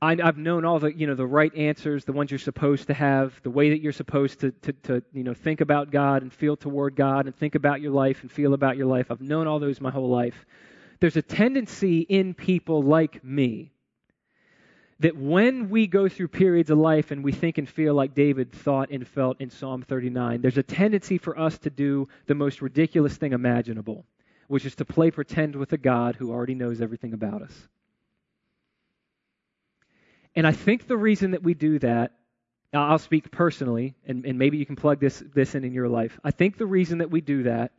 [0.00, 2.94] I, have known all the, you know, the right answers, the ones you're supposed to
[2.94, 6.32] have, the way that you're supposed to, to, to, you know, think about God and
[6.32, 9.10] feel toward God and think about your life and feel about your life.
[9.10, 10.46] I've known all those my whole life.
[11.00, 13.72] There's a tendency in people like me
[15.00, 18.52] that when we go through periods of life and we think and feel like David
[18.52, 22.62] thought and felt in Psalm 39, there's a tendency for us to do the most
[22.62, 24.04] ridiculous thing imaginable,
[24.46, 27.68] which is to play pretend with a God who already knows everything about us.
[30.38, 32.12] And I think the reason that we do that,
[32.72, 36.20] I'll speak personally, and, and maybe you can plug this, this in in your life.
[36.22, 37.72] I think the reason that we do that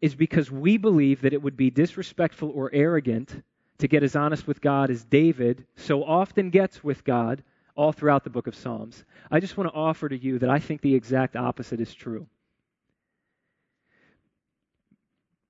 [0.00, 3.42] is because we believe that it would be disrespectful or arrogant
[3.80, 7.42] to get as honest with God as David so often gets with God
[7.76, 9.04] all throughout the book of Psalms.
[9.30, 12.26] I just want to offer to you that I think the exact opposite is true.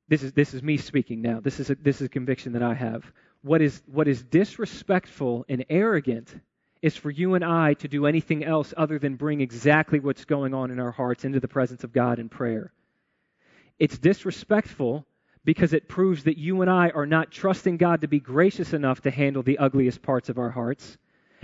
[0.08, 1.38] This is, this is me speaking now.
[1.38, 3.04] This is, a, this is a conviction that I have
[3.42, 6.34] what is, what is disrespectful and arrogant
[6.82, 10.54] is for you and I to do anything else other than bring exactly what's going
[10.54, 12.72] on in our hearts into the presence of God in prayer.
[13.78, 15.06] It's disrespectful
[15.44, 19.02] because it proves that you and I are not trusting God to be gracious enough
[19.02, 20.98] to handle the ugliest parts of our hearts.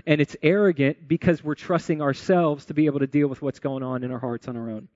[0.06, 3.82] And it's arrogant because we're trusting ourselves to be able to deal with what's going
[3.82, 4.88] on in our hearts on our own.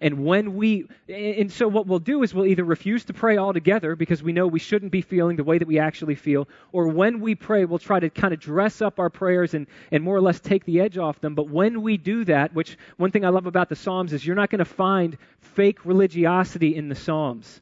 [0.00, 3.94] And when we, and so what we'll do is we'll either refuse to pray altogether
[3.94, 7.20] because we know we shouldn't be feeling the way that we actually feel, or when
[7.20, 10.20] we pray, we'll try to kind of dress up our prayers and, and more or
[10.20, 11.34] less take the edge off them.
[11.34, 14.36] But when we do that, which one thing I love about the Psalms is you're
[14.36, 17.60] not going to find fake religiosity in the Psalms.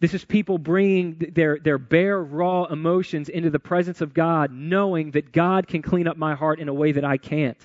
[0.00, 5.10] This is people bringing their, their bare, raw emotions into the presence of God, knowing
[5.10, 7.58] that God can clean up my heart in a way that I can't.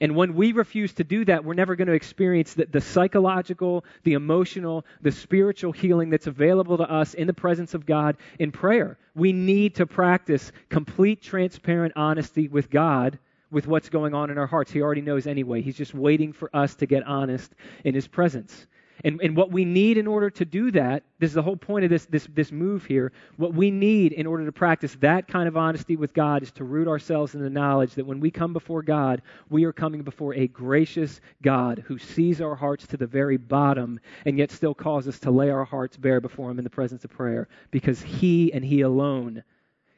[0.00, 3.84] And when we refuse to do that, we're never going to experience the, the, psychological,
[4.02, 8.50] the emotional, the spiritual healing that's available to us in the presence of God in
[8.50, 8.98] prayer.
[9.14, 13.18] We need to practice complete, transparent honesty with God
[13.50, 14.72] with what's going on in our hearts.
[14.72, 15.62] He already knows anyway.
[15.62, 17.54] He's just waiting for us to get honest
[17.84, 18.66] in His presence.
[19.04, 21.84] And, and what we need in order to do that, this is the whole point
[21.84, 23.12] of this, this, this move here.
[23.36, 26.64] What we need in order to practice that kind of honesty with God is to
[26.64, 30.34] root ourselves in the knowledge that when we come before God, we are coming before
[30.34, 35.06] a gracious God who sees our hearts to the very bottom and yet still calls
[35.06, 38.54] us to lay our hearts bare before Him in the presence of prayer because He
[38.54, 39.44] and He alone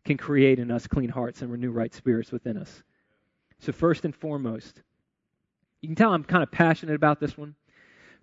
[0.04, 2.82] can create in us clean hearts and renew right spirits within us.
[3.60, 4.82] So, first and foremost,
[5.80, 7.54] you can tell I'm kind of passionate about this one.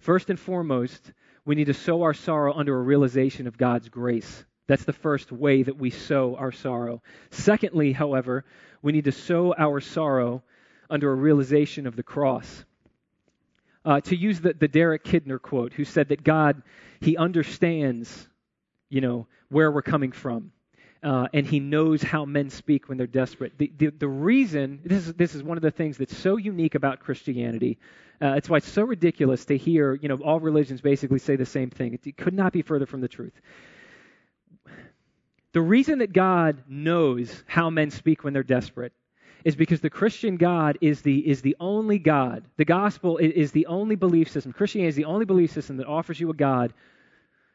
[0.03, 1.13] First and foremost,
[1.45, 4.43] we need to sow our sorrow under a realization of God's grace.
[4.67, 7.01] That's the first way that we sow our sorrow.
[7.31, 8.43] Secondly, however,
[8.81, 10.43] we need to sow our sorrow
[10.89, 12.65] under a realization of the cross.
[13.85, 16.63] Uh, to use the, the Derek Kidner quote, who said that God,
[16.99, 18.27] He understands,
[18.89, 20.51] you know, where we're coming from.
[21.03, 23.57] Uh, and he knows how men speak when they're desperate.
[23.57, 26.75] The, the, the, reason, this is, this is one of the things that's so unique
[26.75, 27.77] about Christianity.
[28.21, 31.45] Uh, it's why it's so ridiculous to hear, you know, all religions basically say the
[31.45, 31.99] same thing.
[32.05, 33.33] It, could not be further from the truth.
[35.51, 38.93] The reason that God knows how men speak when they're desperate
[39.43, 42.45] is because the Christian God is the, is the only God.
[42.55, 44.53] The gospel is, is the only belief system.
[44.53, 46.73] Christianity is the only belief system that offers you a God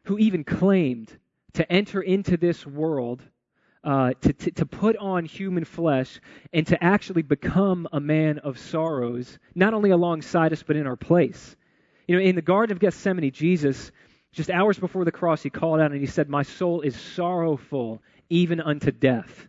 [0.04, 1.16] who even claimed
[1.54, 3.22] to enter into this world
[3.88, 6.20] uh, to, to, to, put on human flesh
[6.53, 10.94] and to actually become a man of sorrows, not only alongside us, but in our
[10.94, 11.57] place.
[12.07, 13.90] You know, in the Garden of Gethsemane, Jesus,
[14.33, 18.03] just hours before the cross, he called out and he said, My soul is sorrowful,
[18.29, 19.48] even unto death.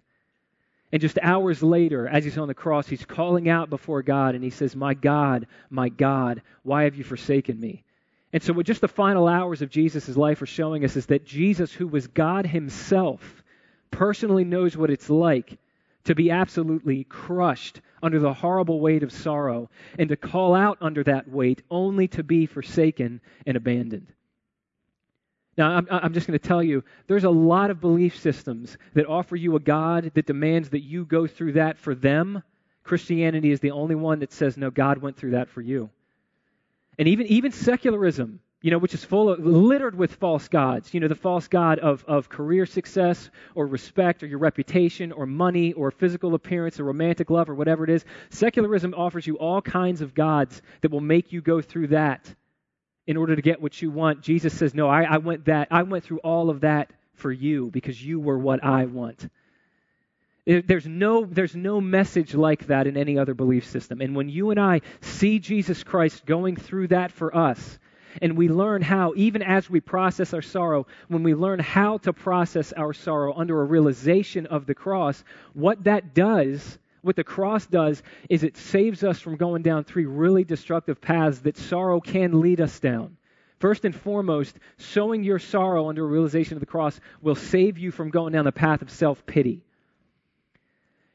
[0.94, 4.44] And just hours later, as he's on the cross, he's calling out before God and
[4.44, 7.84] he says, My God, my God, why have you forsaken me?
[8.32, 11.26] And so, what just the final hours of Jesus' life are showing us is that
[11.26, 13.39] Jesus, who was God himself,
[13.92, 15.58] personally knows what it's like
[16.06, 21.04] to be absolutely crushed under the horrible weight of sorrow and to call out under
[21.04, 24.08] that weight only to be forsaken and abandoned.
[25.58, 29.08] Now, I'm, I'm just going to tell you, there's a lot of belief systems that
[29.08, 32.42] offer you a God that demands that you go through that for them.
[32.84, 35.90] Christianity is the only one that says, no, God went through that for you.
[36.98, 40.94] And even, even secularism you know, which is full of, littered with false gods.
[40.94, 45.26] You know, the false god of, of career success or respect or your reputation or
[45.26, 48.04] money or physical appearance or romantic love or whatever it is.
[48.30, 52.34] Secularism offers you all kinds of gods that will make you go through that
[53.08, 54.22] in order to get what you want.
[54.22, 57.70] Jesus says, No, I, I went that I went through all of that for you
[57.72, 59.30] because you were what I want.
[60.46, 64.02] There's no, there's no message like that in any other belief system.
[64.02, 67.78] And when you and I see Jesus Christ going through that for us,
[68.22, 72.14] and we learn how, even as we process our sorrow, when we learn how to
[72.14, 77.66] process our sorrow under a realization of the cross, what that does, what the cross
[77.66, 82.42] does, is it saves us from going down three really destructive paths that sorrow can
[82.42, 83.18] lead us down.
[83.60, 87.92] First and foremost, sowing your sorrow under a realization of the cross will save you
[87.92, 89.62] from going down the path of self pity.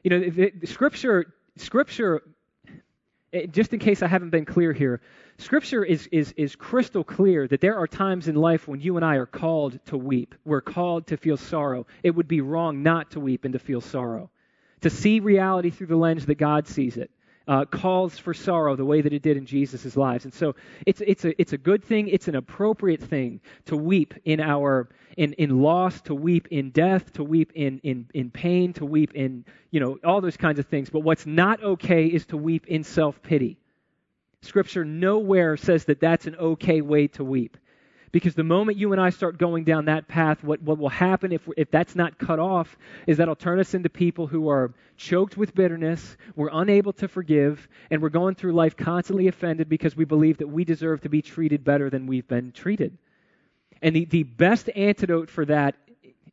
[0.03, 2.21] You know, the, the Scripture, Scripture,
[3.33, 5.01] eh, just in case I haven't been clear here,
[5.37, 9.05] Scripture is, is, is crystal clear that there are times in life when you and
[9.05, 10.33] I are called to weep.
[10.45, 11.85] We're called to feel sorrow.
[12.03, 14.29] It would be wrong not to weep and to feel sorrow.
[14.81, 17.11] To see reality through the lens that God sees it
[17.47, 20.25] uh, calls for sorrow the way that it did in Jesus' lives.
[20.25, 24.13] And so it's, it's, a, it's a good thing, it's an appropriate thing to weep
[24.25, 28.73] in our in, in loss, to weep in death, to weep in, in, in pain,
[28.73, 30.89] to weep in, you know, all those kinds of things.
[30.89, 33.57] But what's not okay is to weep in self pity.
[34.41, 37.57] Scripture nowhere says that that's an okay way to weep.
[38.11, 41.33] Because the moment you and I start going down that path, what, what will happen
[41.33, 45.35] if, if that's not cut off is that'll turn us into people who are choked
[45.35, 50.05] with bitterness, we're unable to forgive, and we're going through life constantly offended because we
[50.05, 52.97] believe that we deserve to be treated better than we've been treated.
[53.81, 55.75] And the, the best antidote for that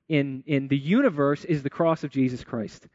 [0.09, 2.87] in, in the universe is the cross of Jesus Christ.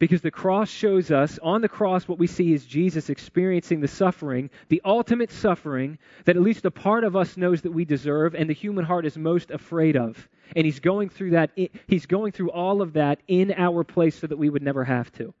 [0.00, 3.86] Because the cross shows us, on the cross, what we see is Jesus experiencing the
[3.86, 8.34] suffering, the ultimate suffering that at least a part of us knows that we deserve
[8.34, 10.26] and the human heart is most afraid of.
[10.56, 11.50] And he's going through that,
[11.86, 15.12] he's going through all of that in our place so that we would never have
[15.12, 15.34] to.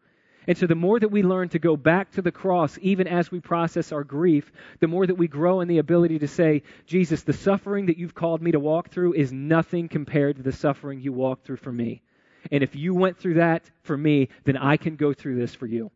[0.46, 3.30] And so, the more that we learn to go back to the cross, even as
[3.30, 7.22] we process our grief, the more that we grow in the ability to say, Jesus,
[7.22, 11.00] the suffering that you've called me to walk through is nothing compared to the suffering
[11.00, 12.02] you walked through for me.
[12.50, 15.66] And if you went through that for me, then I can go through this for
[15.66, 15.90] you.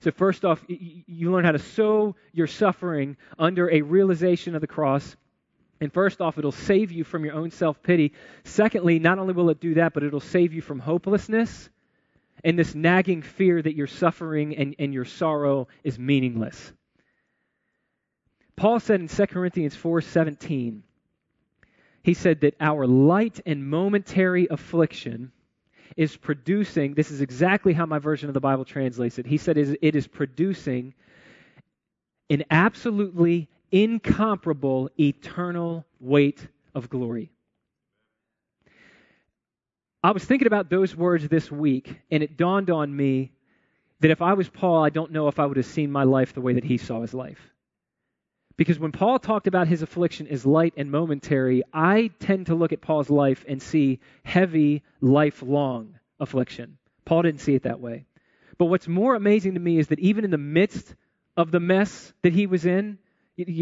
[0.00, 4.66] So, first off, you learn how to sow your suffering under a realization of the
[4.66, 5.16] cross.
[5.80, 8.12] And first off, it'll save you from your own self pity.
[8.44, 11.68] Secondly, not only will it do that, but it'll save you from hopelessness
[12.44, 16.72] and this nagging fear that your suffering and, and your sorrow is meaningless.
[18.56, 20.82] Paul said in 2 Corinthians 4:17,
[22.02, 25.32] he said that our light and momentary affliction
[25.96, 29.26] is producing, this is exactly how my version of the Bible translates it.
[29.26, 30.94] He said it is producing
[32.28, 37.30] an absolutely incomparable eternal weight of glory.
[40.02, 43.32] I was thinking about those words this week, and it dawned on me
[44.00, 46.32] that if I was Paul, I don't know if I would have seen my life
[46.32, 47.50] the way that he saw his life.
[48.60, 52.74] Because when Paul talked about his affliction as light and momentary, I tend to look
[52.74, 56.76] at Paul's life and see heavy, lifelong affliction.
[57.06, 58.04] Paul didn't see it that way.
[58.58, 60.94] But what's more amazing to me is that even in the midst
[61.38, 62.98] of the mess that he was in,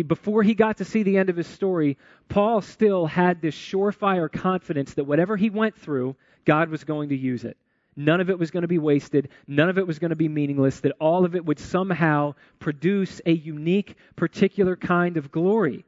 [0.09, 1.96] before he got to see the end of his story,
[2.28, 7.16] Paul still had this surefire confidence that whatever he went through, God was going to
[7.16, 7.57] use it.
[7.99, 9.28] None of it was going to be wasted.
[9.49, 10.78] None of it was going to be meaningless.
[10.80, 15.84] That all of it would somehow produce a unique, particular kind of glory.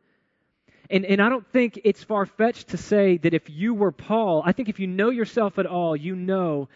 [0.90, 4.42] And, and I don't think it's far fetched to say that if you were Paul,
[4.44, 6.68] I think if you know yourself at all, you know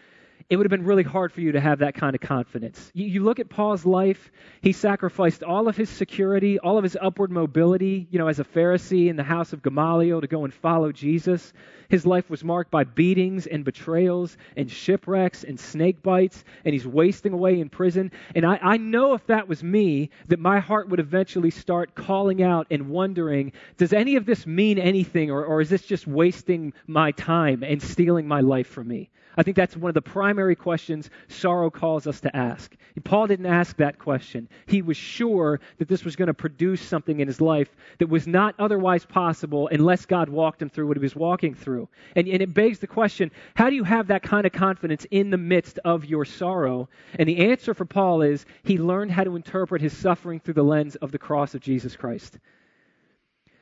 [0.47, 2.91] it would have been really hard for you to have that kind of confidence.
[2.93, 4.31] You, you, look at Paul's life,
[4.61, 8.43] he sacrificed all of his security, all of his upward mobility, you know, as a
[8.43, 11.51] Pharisee in the house of Gamaliel to go and follow Jesus.
[11.89, 16.85] His life was marked by beatings and betrayals and shipwrecks and snake bites, and he's
[16.85, 18.11] wasting away in prison.
[18.35, 22.43] And I, I know if that was me, that my heart would eventually start calling
[22.43, 26.73] out and wondering does any of this mean anything, or, or is this just wasting
[26.85, 29.09] my time and stealing my life from me?
[29.37, 32.75] I think that's one of the primary questions sorrow calls us to ask.
[33.03, 34.47] Paul didn't ask that question.
[34.67, 37.69] He was sure that this was going to produce something in his life
[37.99, 41.89] that was not otherwise possible unless God walked him through what he was walking through.
[42.15, 45.29] And, and it begs the question how do you have that kind of confidence in
[45.29, 46.89] the midst of your sorrow?
[47.19, 50.63] And the answer for Paul is he learned how to interpret his suffering through the
[50.63, 52.37] lens of the cross of Jesus Christ.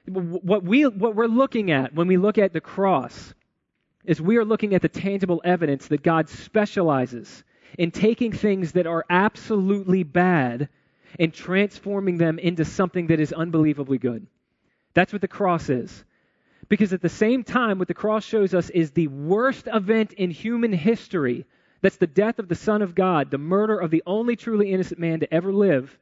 [0.05, 3.33] What, we, what we're looking at when we look at the cross
[4.05, 7.43] is we are looking at the tangible evidence that God specializes
[7.77, 10.69] in taking things that are absolutely bad
[11.19, 14.27] and transforming them into something that is unbelievably good.
[14.93, 16.03] That's what the cross is.
[16.69, 20.31] Because at the same time, what the cross shows us is the worst event in
[20.31, 21.45] human history
[21.81, 24.99] that's the death of the Son of God, the murder of the only truly innocent
[24.99, 25.97] man to ever live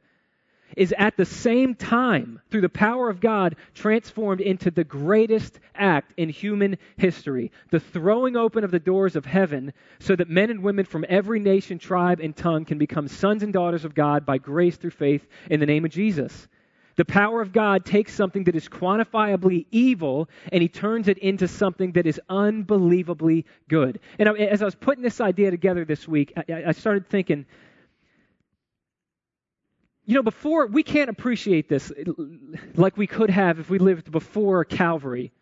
[0.76, 6.12] is at the same time, through the power of God, transformed into the greatest act
[6.16, 10.62] in human history the throwing open of the doors of heaven so that men and
[10.62, 14.38] women from every nation, tribe, and tongue can become sons and daughters of God by
[14.38, 16.48] grace through faith in the name of Jesus.
[16.96, 21.48] The power of God takes something that is quantifiably evil and he turns it into
[21.48, 24.00] something that is unbelievably good.
[24.18, 27.46] And as I was putting this idea together this week, I started thinking,
[30.04, 31.92] you know, before, we can't appreciate this
[32.74, 35.32] like we could have if we lived before Calvary.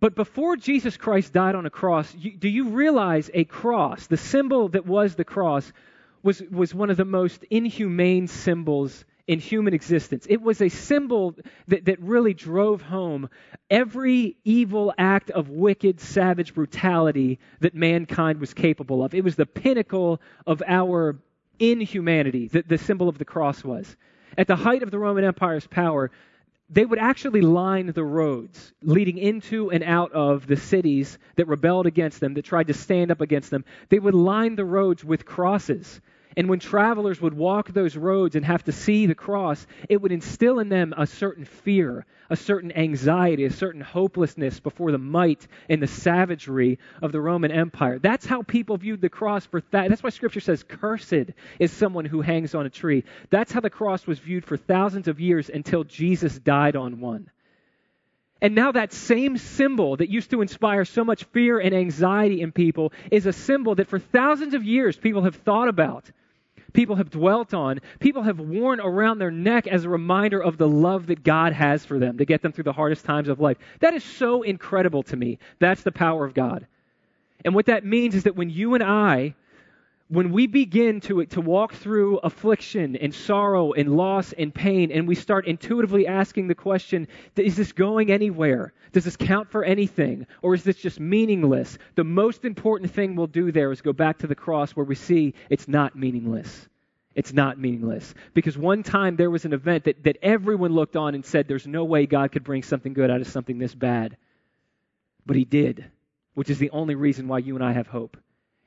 [0.00, 4.18] But before Jesus Christ died on a cross, you, do you realize a cross, the
[4.18, 5.72] symbol that was the cross,
[6.22, 10.26] was, was one of the most inhumane symbols in human existence?
[10.28, 11.34] It was a symbol
[11.68, 13.30] that, that really drove home
[13.70, 19.14] every evil act of wicked, savage brutality that mankind was capable of.
[19.14, 21.18] It was the pinnacle of our
[21.58, 23.96] inhumanity that the symbol of the cross was.
[24.36, 26.10] At the height of the Roman Empire's power,
[26.70, 31.86] they would actually line the roads leading into and out of the cities that rebelled
[31.86, 33.64] against them, that tried to stand up against them.
[33.90, 36.00] They would line the roads with crosses
[36.36, 40.12] and when travelers would walk those roads and have to see the cross, it would
[40.12, 45.46] instill in them a certain fear, a certain anxiety, a certain hopelessness before the might
[45.68, 47.98] and the savagery of the Roman Empire.
[47.98, 49.88] That's how people viewed the cross for that.
[49.88, 53.04] That's why scripture says cursed is someone who hangs on a tree.
[53.30, 57.30] That's how the cross was viewed for thousands of years until Jesus died on one.
[58.40, 62.52] And now that same symbol that used to inspire so much fear and anxiety in
[62.52, 66.10] people is a symbol that for thousands of years people have thought about
[66.74, 70.68] people have dwelt on, people have worn around their neck as a reminder of the
[70.68, 73.56] love that God has for them to get them through the hardest times of life.
[73.80, 75.38] That is so incredible to me.
[75.58, 76.66] That's the power of God.
[77.44, 79.34] And what that means is that when you and I,
[80.08, 85.08] when we begin to, to walk through affliction and sorrow and loss and pain, and
[85.08, 88.74] we start intuitively asking the question, is this going anywhere?
[88.92, 90.26] Does this count for anything?
[90.42, 91.78] Or is this just meaningless?
[91.94, 94.94] The most important thing we'll do there is go back to the cross where we
[94.94, 96.68] see it's not meaningless.
[97.14, 98.14] It's not meaningless.
[98.34, 101.66] Because one time there was an event that, that everyone looked on and said, there's
[101.66, 104.16] no way God could bring something good out of something this bad.
[105.24, 105.86] But He did,
[106.34, 108.18] which is the only reason why you and I have hope.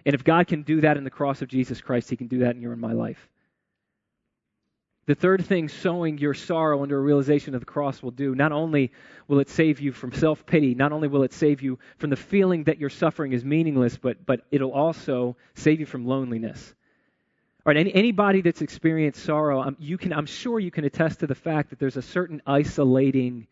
[0.08, 2.40] And if God can do that in the cross of Jesus Christ, He can do
[2.40, 3.28] that in your and my life.
[5.06, 8.54] The third thing sowing your sorrow under a realization of the cross will do, not
[8.54, 8.94] only
[9.28, 12.16] will it save you from self pity, not only will it save you from the
[12.16, 16.74] feeling that your suffering is meaningless, but, but it'll also save you from loneliness.
[17.66, 21.20] All right, any, anybody that's experienced sorrow, um, you can, I'm sure you can attest
[21.20, 23.48] to the fact that there's a certain isolating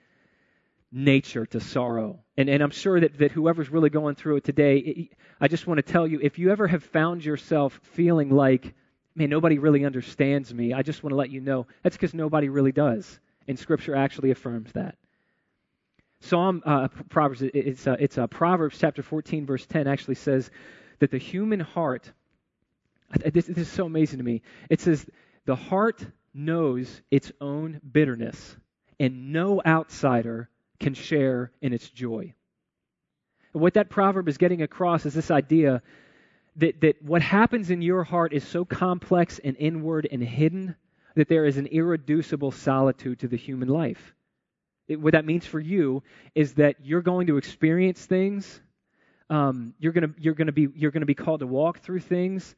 [0.95, 2.23] nature to sorrow.
[2.37, 5.07] And, and I'm sure that, that whoever's really going through it today, it,
[5.41, 8.73] I just want to tell you if you ever have found yourself feeling like,
[9.13, 12.47] man, nobody really understands me, I just want to let you know that's because nobody
[12.47, 13.19] really does.
[13.45, 14.95] And Scripture actually affirms that.
[16.21, 20.49] Psalm, uh, Proverbs, it's, uh, it's uh, Proverbs chapter 14, verse 10 actually says
[20.99, 22.09] that the human heart,
[23.11, 24.41] this, this is so amazing to me.
[24.69, 25.05] It says,
[25.45, 28.55] the heart knows its own bitterness,
[28.97, 30.49] and no outsider
[30.79, 32.33] can share in its joy.
[33.53, 35.81] And what that proverb is getting across is this idea
[36.57, 40.75] that, that what happens in your heart is so complex and inward and hidden
[41.15, 44.13] that there is an irreducible solitude to the human life.
[44.87, 46.03] It, what that means for you
[46.35, 48.61] is that you're going to experience things.
[49.29, 52.55] Um, you're going to you're to be you're to be called to walk through things,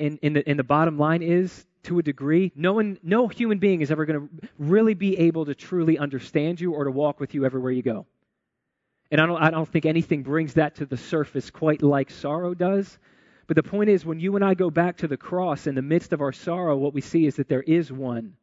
[0.00, 3.58] and, and, the, and the bottom line is, to a degree, no one no human
[3.58, 7.18] being is ever going to really be able to truly understand you or to walk
[7.20, 8.06] with you everywhere you go.
[9.10, 12.54] And I don't I don't think anything brings that to the surface quite like sorrow
[12.54, 12.98] does.
[13.46, 15.82] But the point is, when you and I go back to the cross in the
[15.82, 18.36] midst of our sorrow, what we see is that there is one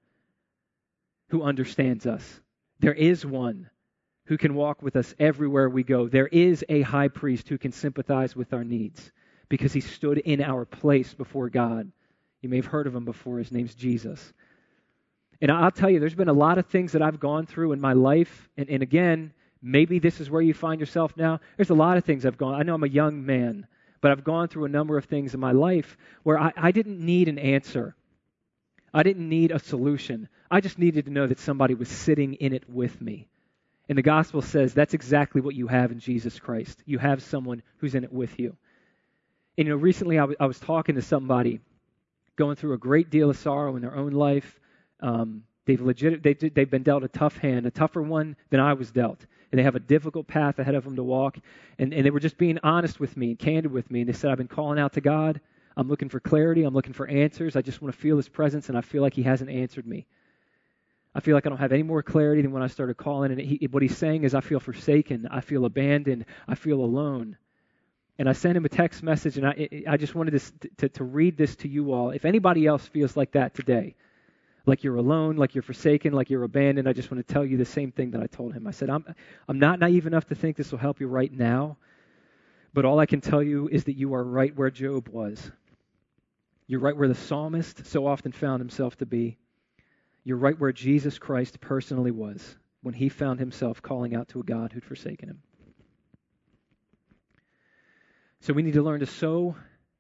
[1.29, 2.41] who understands us.
[2.79, 3.69] There is one
[4.25, 6.07] who can walk with us everywhere we go.
[6.07, 9.11] There is a high priest who can sympathize with our needs
[9.47, 11.91] because he stood in our place before God.
[12.41, 13.37] You may have heard of him before.
[13.37, 14.33] His name's Jesus.
[15.41, 17.79] And I'll tell you, there's been a lot of things that I've gone through in
[17.79, 18.49] my life.
[18.57, 21.39] And, and again, maybe this is where you find yourself now.
[21.57, 22.55] There's a lot of things I've gone.
[22.55, 23.67] I know I'm a young man,
[24.01, 26.99] but I've gone through a number of things in my life where I, I didn't
[26.99, 27.95] need an answer.
[28.93, 30.27] I didn't need a solution.
[30.49, 33.27] I just needed to know that somebody was sitting in it with me.
[33.87, 36.81] And the gospel says that's exactly what you have in Jesus Christ.
[36.85, 38.55] You have someone who's in it with you.
[39.57, 41.59] And you know, recently I, w- I was talking to somebody
[42.39, 44.59] going through a great deal of sorrow in their own life.
[45.01, 48.73] Um, they've legit, they, they've been dealt a tough hand, a tougher one than I
[48.73, 49.25] was dealt.
[49.51, 51.37] And they have a difficult path ahead of them to walk.
[51.77, 53.99] And, and they were just being honest with me and candid with me.
[54.01, 55.41] And they said, I've been calling out to God.
[55.75, 56.63] I'm looking for clarity.
[56.63, 57.55] I'm looking for answers.
[57.55, 60.05] I just want to feel His presence, and I feel like He hasn't answered me.
[61.13, 63.31] I feel like I don't have any more clarity than when I started calling.
[63.31, 65.27] And he, what he's saying is, I feel forsaken.
[65.31, 66.25] I feel abandoned.
[66.47, 67.37] I feel alone.
[68.19, 71.03] And I sent him a text message, and I, I just wanted to, to, to
[71.05, 72.09] read this to you all.
[72.09, 73.95] If anybody else feels like that today,
[74.65, 77.55] like you're alone, like you're forsaken, like you're abandoned, I just want to tell you
[77.55, 78.67] the same thing that I told him.
[78.67, 79.05] I said, I'm,
[79.47, 81.77] I'm not naive enough to think this will help you right now,
[82.73, 85.49] but all I can tell you is that you are right where Job was.
[86.67, 89.37] You're right where the psalmist so often found himself to be.
[90.25, 94.43] You're right where Jesus Christ personally was when he found himself calling out to a
[94.43, 95.41] God who'd forsaken him.
[98.41, 99.55] So we need to learn to sow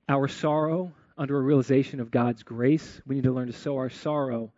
[0.07, 3.01] our sorrow under a realization of God's grace.
[3.05, 4.53] We need to learn to sow our sorrow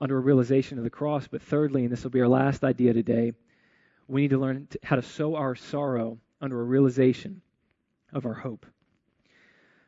[0.00, 1.28] under a realization of the cross.
[1.28, 3.32] But thirdly, and this will be our last idea today,
[4.08, 7.42] we need to learn how to sow our sorrow under a realization
[8.12, 8.66] of our hope.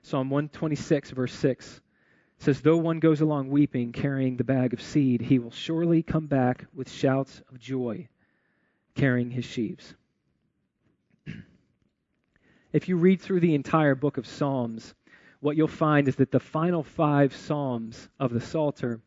[0.03, 1.81] Psalm 126, verse 6
[2.39, 6.29] says, Though one goes along weeping, carrying the bag of seed, he will surely come
[6.29, 8.09] back with shouts of joy,
[8.95, 9.95] carrying his sheaves.
[12.75, 14.95] If you read through the entire book of Psalms,
[15.39, 19.01] what you'll find is that the final five Psalms of the Psalter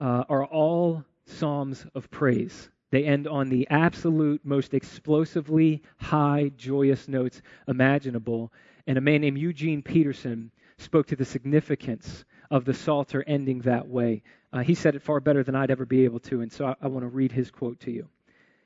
[0.00, 2.68] uh, are all Psalms of praise.
[2.90, 8.52] They end on the absolute most explosively high, joyous notes imaginable.
[8.88, 13.86] And a man named Eugene Peterson spoke to the significance of the Psalter ending that
[13.86, 14.24] way.
[14.52, 16.74] Uh, he said it far better than I'd ever be able to, and so I,
[16.82, 18.08] I want to read his quote to you.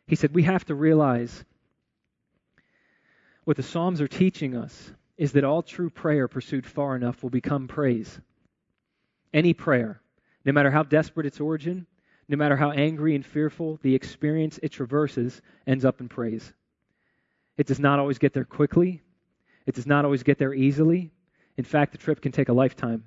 [0.06, 1.44] He said, We have to realize
[3.44, 7.30] what the Psalms are teaching us is that all true prayer pursued far enough will
[7.30, 8.20] become praise.
[9.32, 10.00] Any prayer,
[10.44, 11.86] no matter how desperate its origin,
[12.28, 16.52] no matter how angry and fearful the experience it traverses, ends up in praise.
[17.56, 19.02] It does not always get there quickly,
[19.66, 21.12] it does not always get there easily.
[21.56, 23.04] In fact, the trip can take a lifetime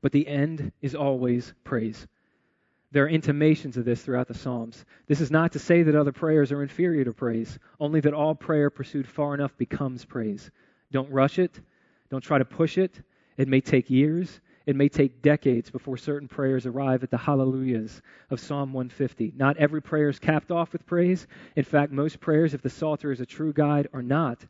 [0.00, 2.06] but the end is always praise.
[2.92, 4.84] There are intimations of this throughout the Psalms.
[5.06, 8.34] This is not to say that other prayers are inferior to praise, only that all
[8.34, 10.50] prayer pursued far enough becomes praise.
[10.90, 11.60] Don't rush it.
[12.10, 13.00] Don't try to push it.
[13.36, 14.40] It may take years.
[14.66, 19.34] It may take decades before certain prayers arrive at the hallelujahs of Psalm 150.
[19.36, 21.28] Not every prayer is capped off with praise.
[21.54, 24.44] In fact, most prayers, if the Psalter is a true guide, are not.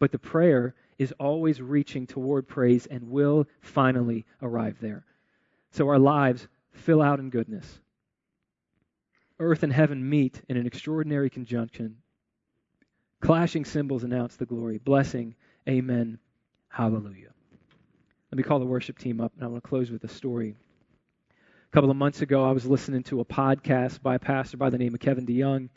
[0.00, 5.04] But the prayer is always reaching toward praise and will finally arrive there.
[5.70, 7.80] So our lives fill out in goodness.
[9.44, 11.98] Earth and heaven meet in an extraordinary conjunction.
[13.20, 14.78] Clashing cymbals announce the glory.
[14.78, 15.34] Blessing,
[15.68, 16.18] amen,
[16.68, 17.30] hallelujah.
[18.32, 20.56] Let me call the worship team up, and I want to close with a story.
[21.30, 24.70] A couple of months ago, I was listening to a podcast by a pastor by
[24.70, 25.68] the name of Kevin DeYoung,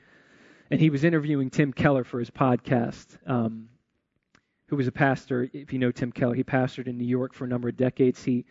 [0.71, 3.05] and he was interviewing Tim Keller for his podcast.
[3.29, 3.69] Um,
[4.67, 5.49] who was a pastor.
[5.53, 8.23] If you know Tim Keller, he pastored in New York for a number of decades.
[8.23, 8.45] He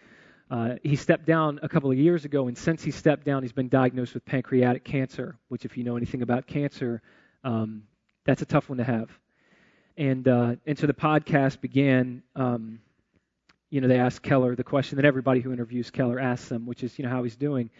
[0.50, 3.52] uh, he stepped down a couple of years ago, and since he stepped down, he's
[3.52, 5.36] been diagnosed with pancreatic cancer.
[5.48, 7.02] Which, if you know anything about cancer,
[7.44, 7.82] um,
[8.24, 9.10] that's a tough one to have.
[9.96, 12.22] And uh, and so the podcast began.
[12.34, 12.80] Um,
[13.70, 16.82] you know, they asked Keller the question that everybody who interviews Keller asks them, which
[16.82, 17.70] is, you know, how he's doing.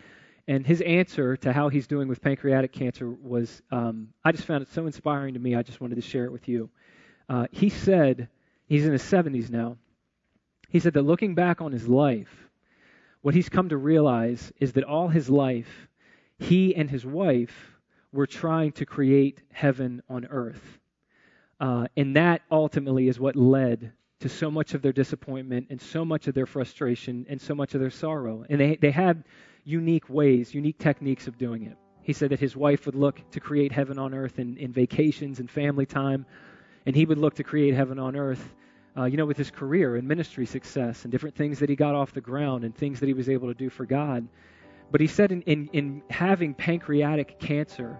[0.48, 4.62] And his answer to how he's doing with pancreatic cancer was, um, I just found
[4.62, 5.54] it so inspiring to me.
[5.54, 6.70] I just wanted to share it with you.
[7.28, 8.28] Uh, he said,
[8.66, 9.76] he's in his 70s now.
[10.68, 12.45] He said that looking back on his life,
[13.26, 15.88] what he's come to realize is that all his life,
[16.38, 17.76] he and his wife
[18.12, 20.78] were trying to create heaven on earth.
[21.58, 26.04] Uh, and that ultimately is what led to so much of their disappointment and so
[26.04, 28.44] much of their frustration and so much of their sorrow.
[28.48, 29.24] And they, they had
[29.64, 31.76] unique ways, unique techniques of doing it.
[32.02, 35.40] He said that his wife would look to create heaven on earth in, in vacations
[35.40, 36.26] and family time,
[36.86, 38.54] and he would look to create heaven on earth,
[38.96, 41.94] uh, you know, with his career and ministry success and different things that he got
[41.94, 44.26] off the ground and things that he was able to do for God.
[44.90, 47.98] But he said in, in, in having pancreatic cancer,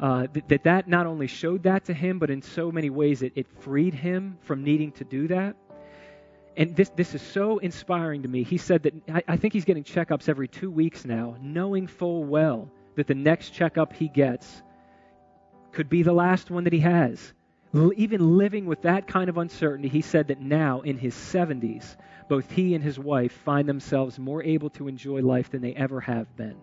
[0.00, 3.22] uh, that, that that not only showed that to him, but in so many ways
[3.22, 5.54] it, it freed him from needing to do that.
[6.56, 8.42] And this, this is so inspiring to me.
[8.42, 12.24] He said that I, I think he's getting checkups every two weeks now, knowing full
[12.24, 14.62] well that the next checkup he gets
[15.70, 17.32] could be the last one that he has.
[17.74, 21.96] Even living with that kind of uncertainty, he said that now in his 70s,
[22.28, 25.98] both he and his wife find themselves more able to enjoy life than they ever
[26.00, 26.56] have been.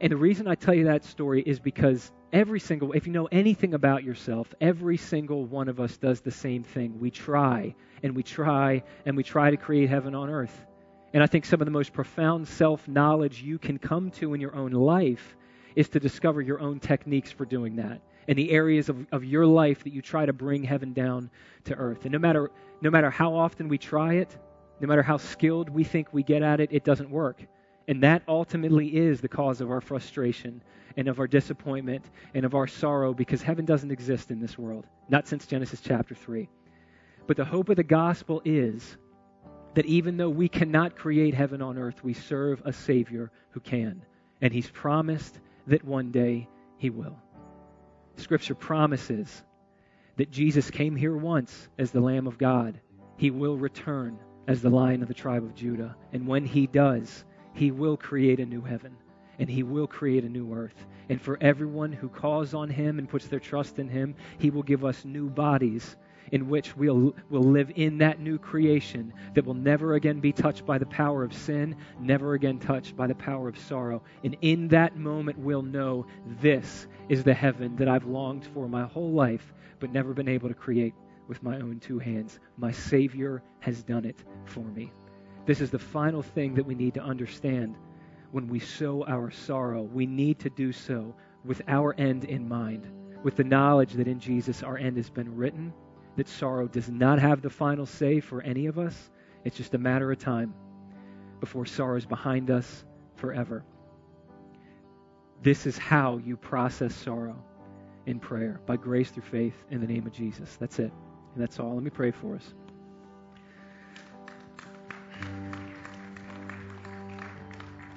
[0.00, 3.26] And the reason I tell you that story is because every single, if you know
[3.26, 7.00] anything about yourself, every single one of us does the same thing.
[7.00, 7.74] We try
[8.04, 10.64] and we try and we try to create heaven on earth.
[11.12, 14.40] And I think some of the most profound self knowledge you can come to in
[14.40, 15.36] your own life
[15.74, 19.46] is to discover your own techniques for doing that and the areas of, of your
[19.46, 21.30] life that you try to bring heaven down
[21.64, 22.04] to earth.
[22.04, 22.50] And no matter,
[22.80, 24.36] no matter how often we try it,
[24.80, 27.44] no matter how skilled we think we get at it, it doesn't work.
[27.88, 30.62] And that ultimately is the cause of our frustration
[30.96, 32.04] and of our disappointment
[32.34, 36.14] and of our sorrow because heaven doesn't exist in this world, not since Genesis chapter
[36.14, 36.48] 3.
[37.26, 38.96] But the hope of the gospel is
[39.74, 44.02] that even though we cannot create heaven on earth, we serve a Savior who can.
[44.40, 47.16] And He's promised that one day He will.
[48.16, 49.42] Scripture promises
[50.16, 52.80] that Jesus came here once as the Lamb of God.
[53.16, 55.96] He will return as the Lion of the tribe of Judah.
[56.12, 58.96] And when He does, he will create a new heaven
[59.38, 60.86] and He will create a new earth.
[61.08, 64.62] And for everyone who calls on Him and puts their trust in Him, He will
[64.62, 65.96] give us new bodies
[66.32, 70.66] in which we'll, we'll live in that new creation that will never again be touched
[70.66, 74.02] by the power of sin, never again touched by the power of sorrow.
[74.24, 76.06] And in that moment, we'll know
[76.40, 80.48] this is the heaven that I've longed for my whole life, but never been able
[80.48, 80.94] to create
[81.28, 82.40] with my own two hands.
[82.56, 84.90] My Savior has done it for me.
[85.44, 87.76] This is the final thing that we need to understand
[88.30, 89.82] when we sow our sorrow.
[89.82, 91.14] We need to do so
[91.44, 92.88] with our end in mind,
[93.22, 95.72] with the knowledge that in Jesus our end has been written,
[96.16, 99.10] that sorrow does not have the final say for any of us.
[99.44, 100.54] It's just a matter of time
[101.40, 102.84] before sorrow is behind us
[103.16, 103.64] forever.
[105.42, 107.36] This is how you process sorrow
[108.06, 110.56] in prayer by grace through faith in the name of Jesus.
[110.56, 110.92] That's it.
[111.34, 111.74] And that's all.
[111.74, 112.54] Let me pray for us.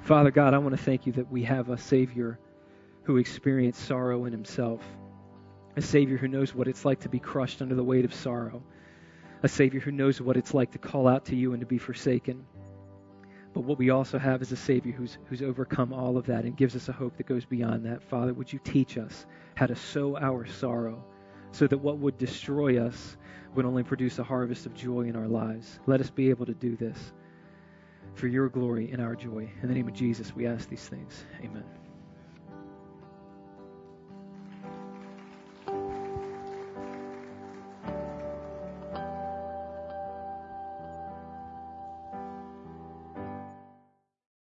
[0.03, 2.39] Father God, I want to thank you that we have a Savior
[3.03, 4.81] who experienced sorrow in himself,
[5.75, 8.63] a Savior who knows what it's like to be crushed under the weight of sorrow,
[9.43, 11.77] a Savior who knows what it's like to call out to you and to be
[11.77, 12.45] forsaken.
[13.53, 16.57] But what we also have is a Savior who's, who's overcome all of that and
[16.57, 18.03] gives us a hope that goes beyond that.
[18.03, 21.03] Father, would you teach us how to sow our sorrow
[21.51, 23.15] so that what would destroy us
[23.55, 25.79] would only produce a harvest of joy in our lives?
[25.87, 26.97] Let us be able to do this
[28.13, 29.49] for your glory and our joy.
[29.61, 31.23] In the name of Jesus, we ask these things.
[31.41, 31.84] Amen.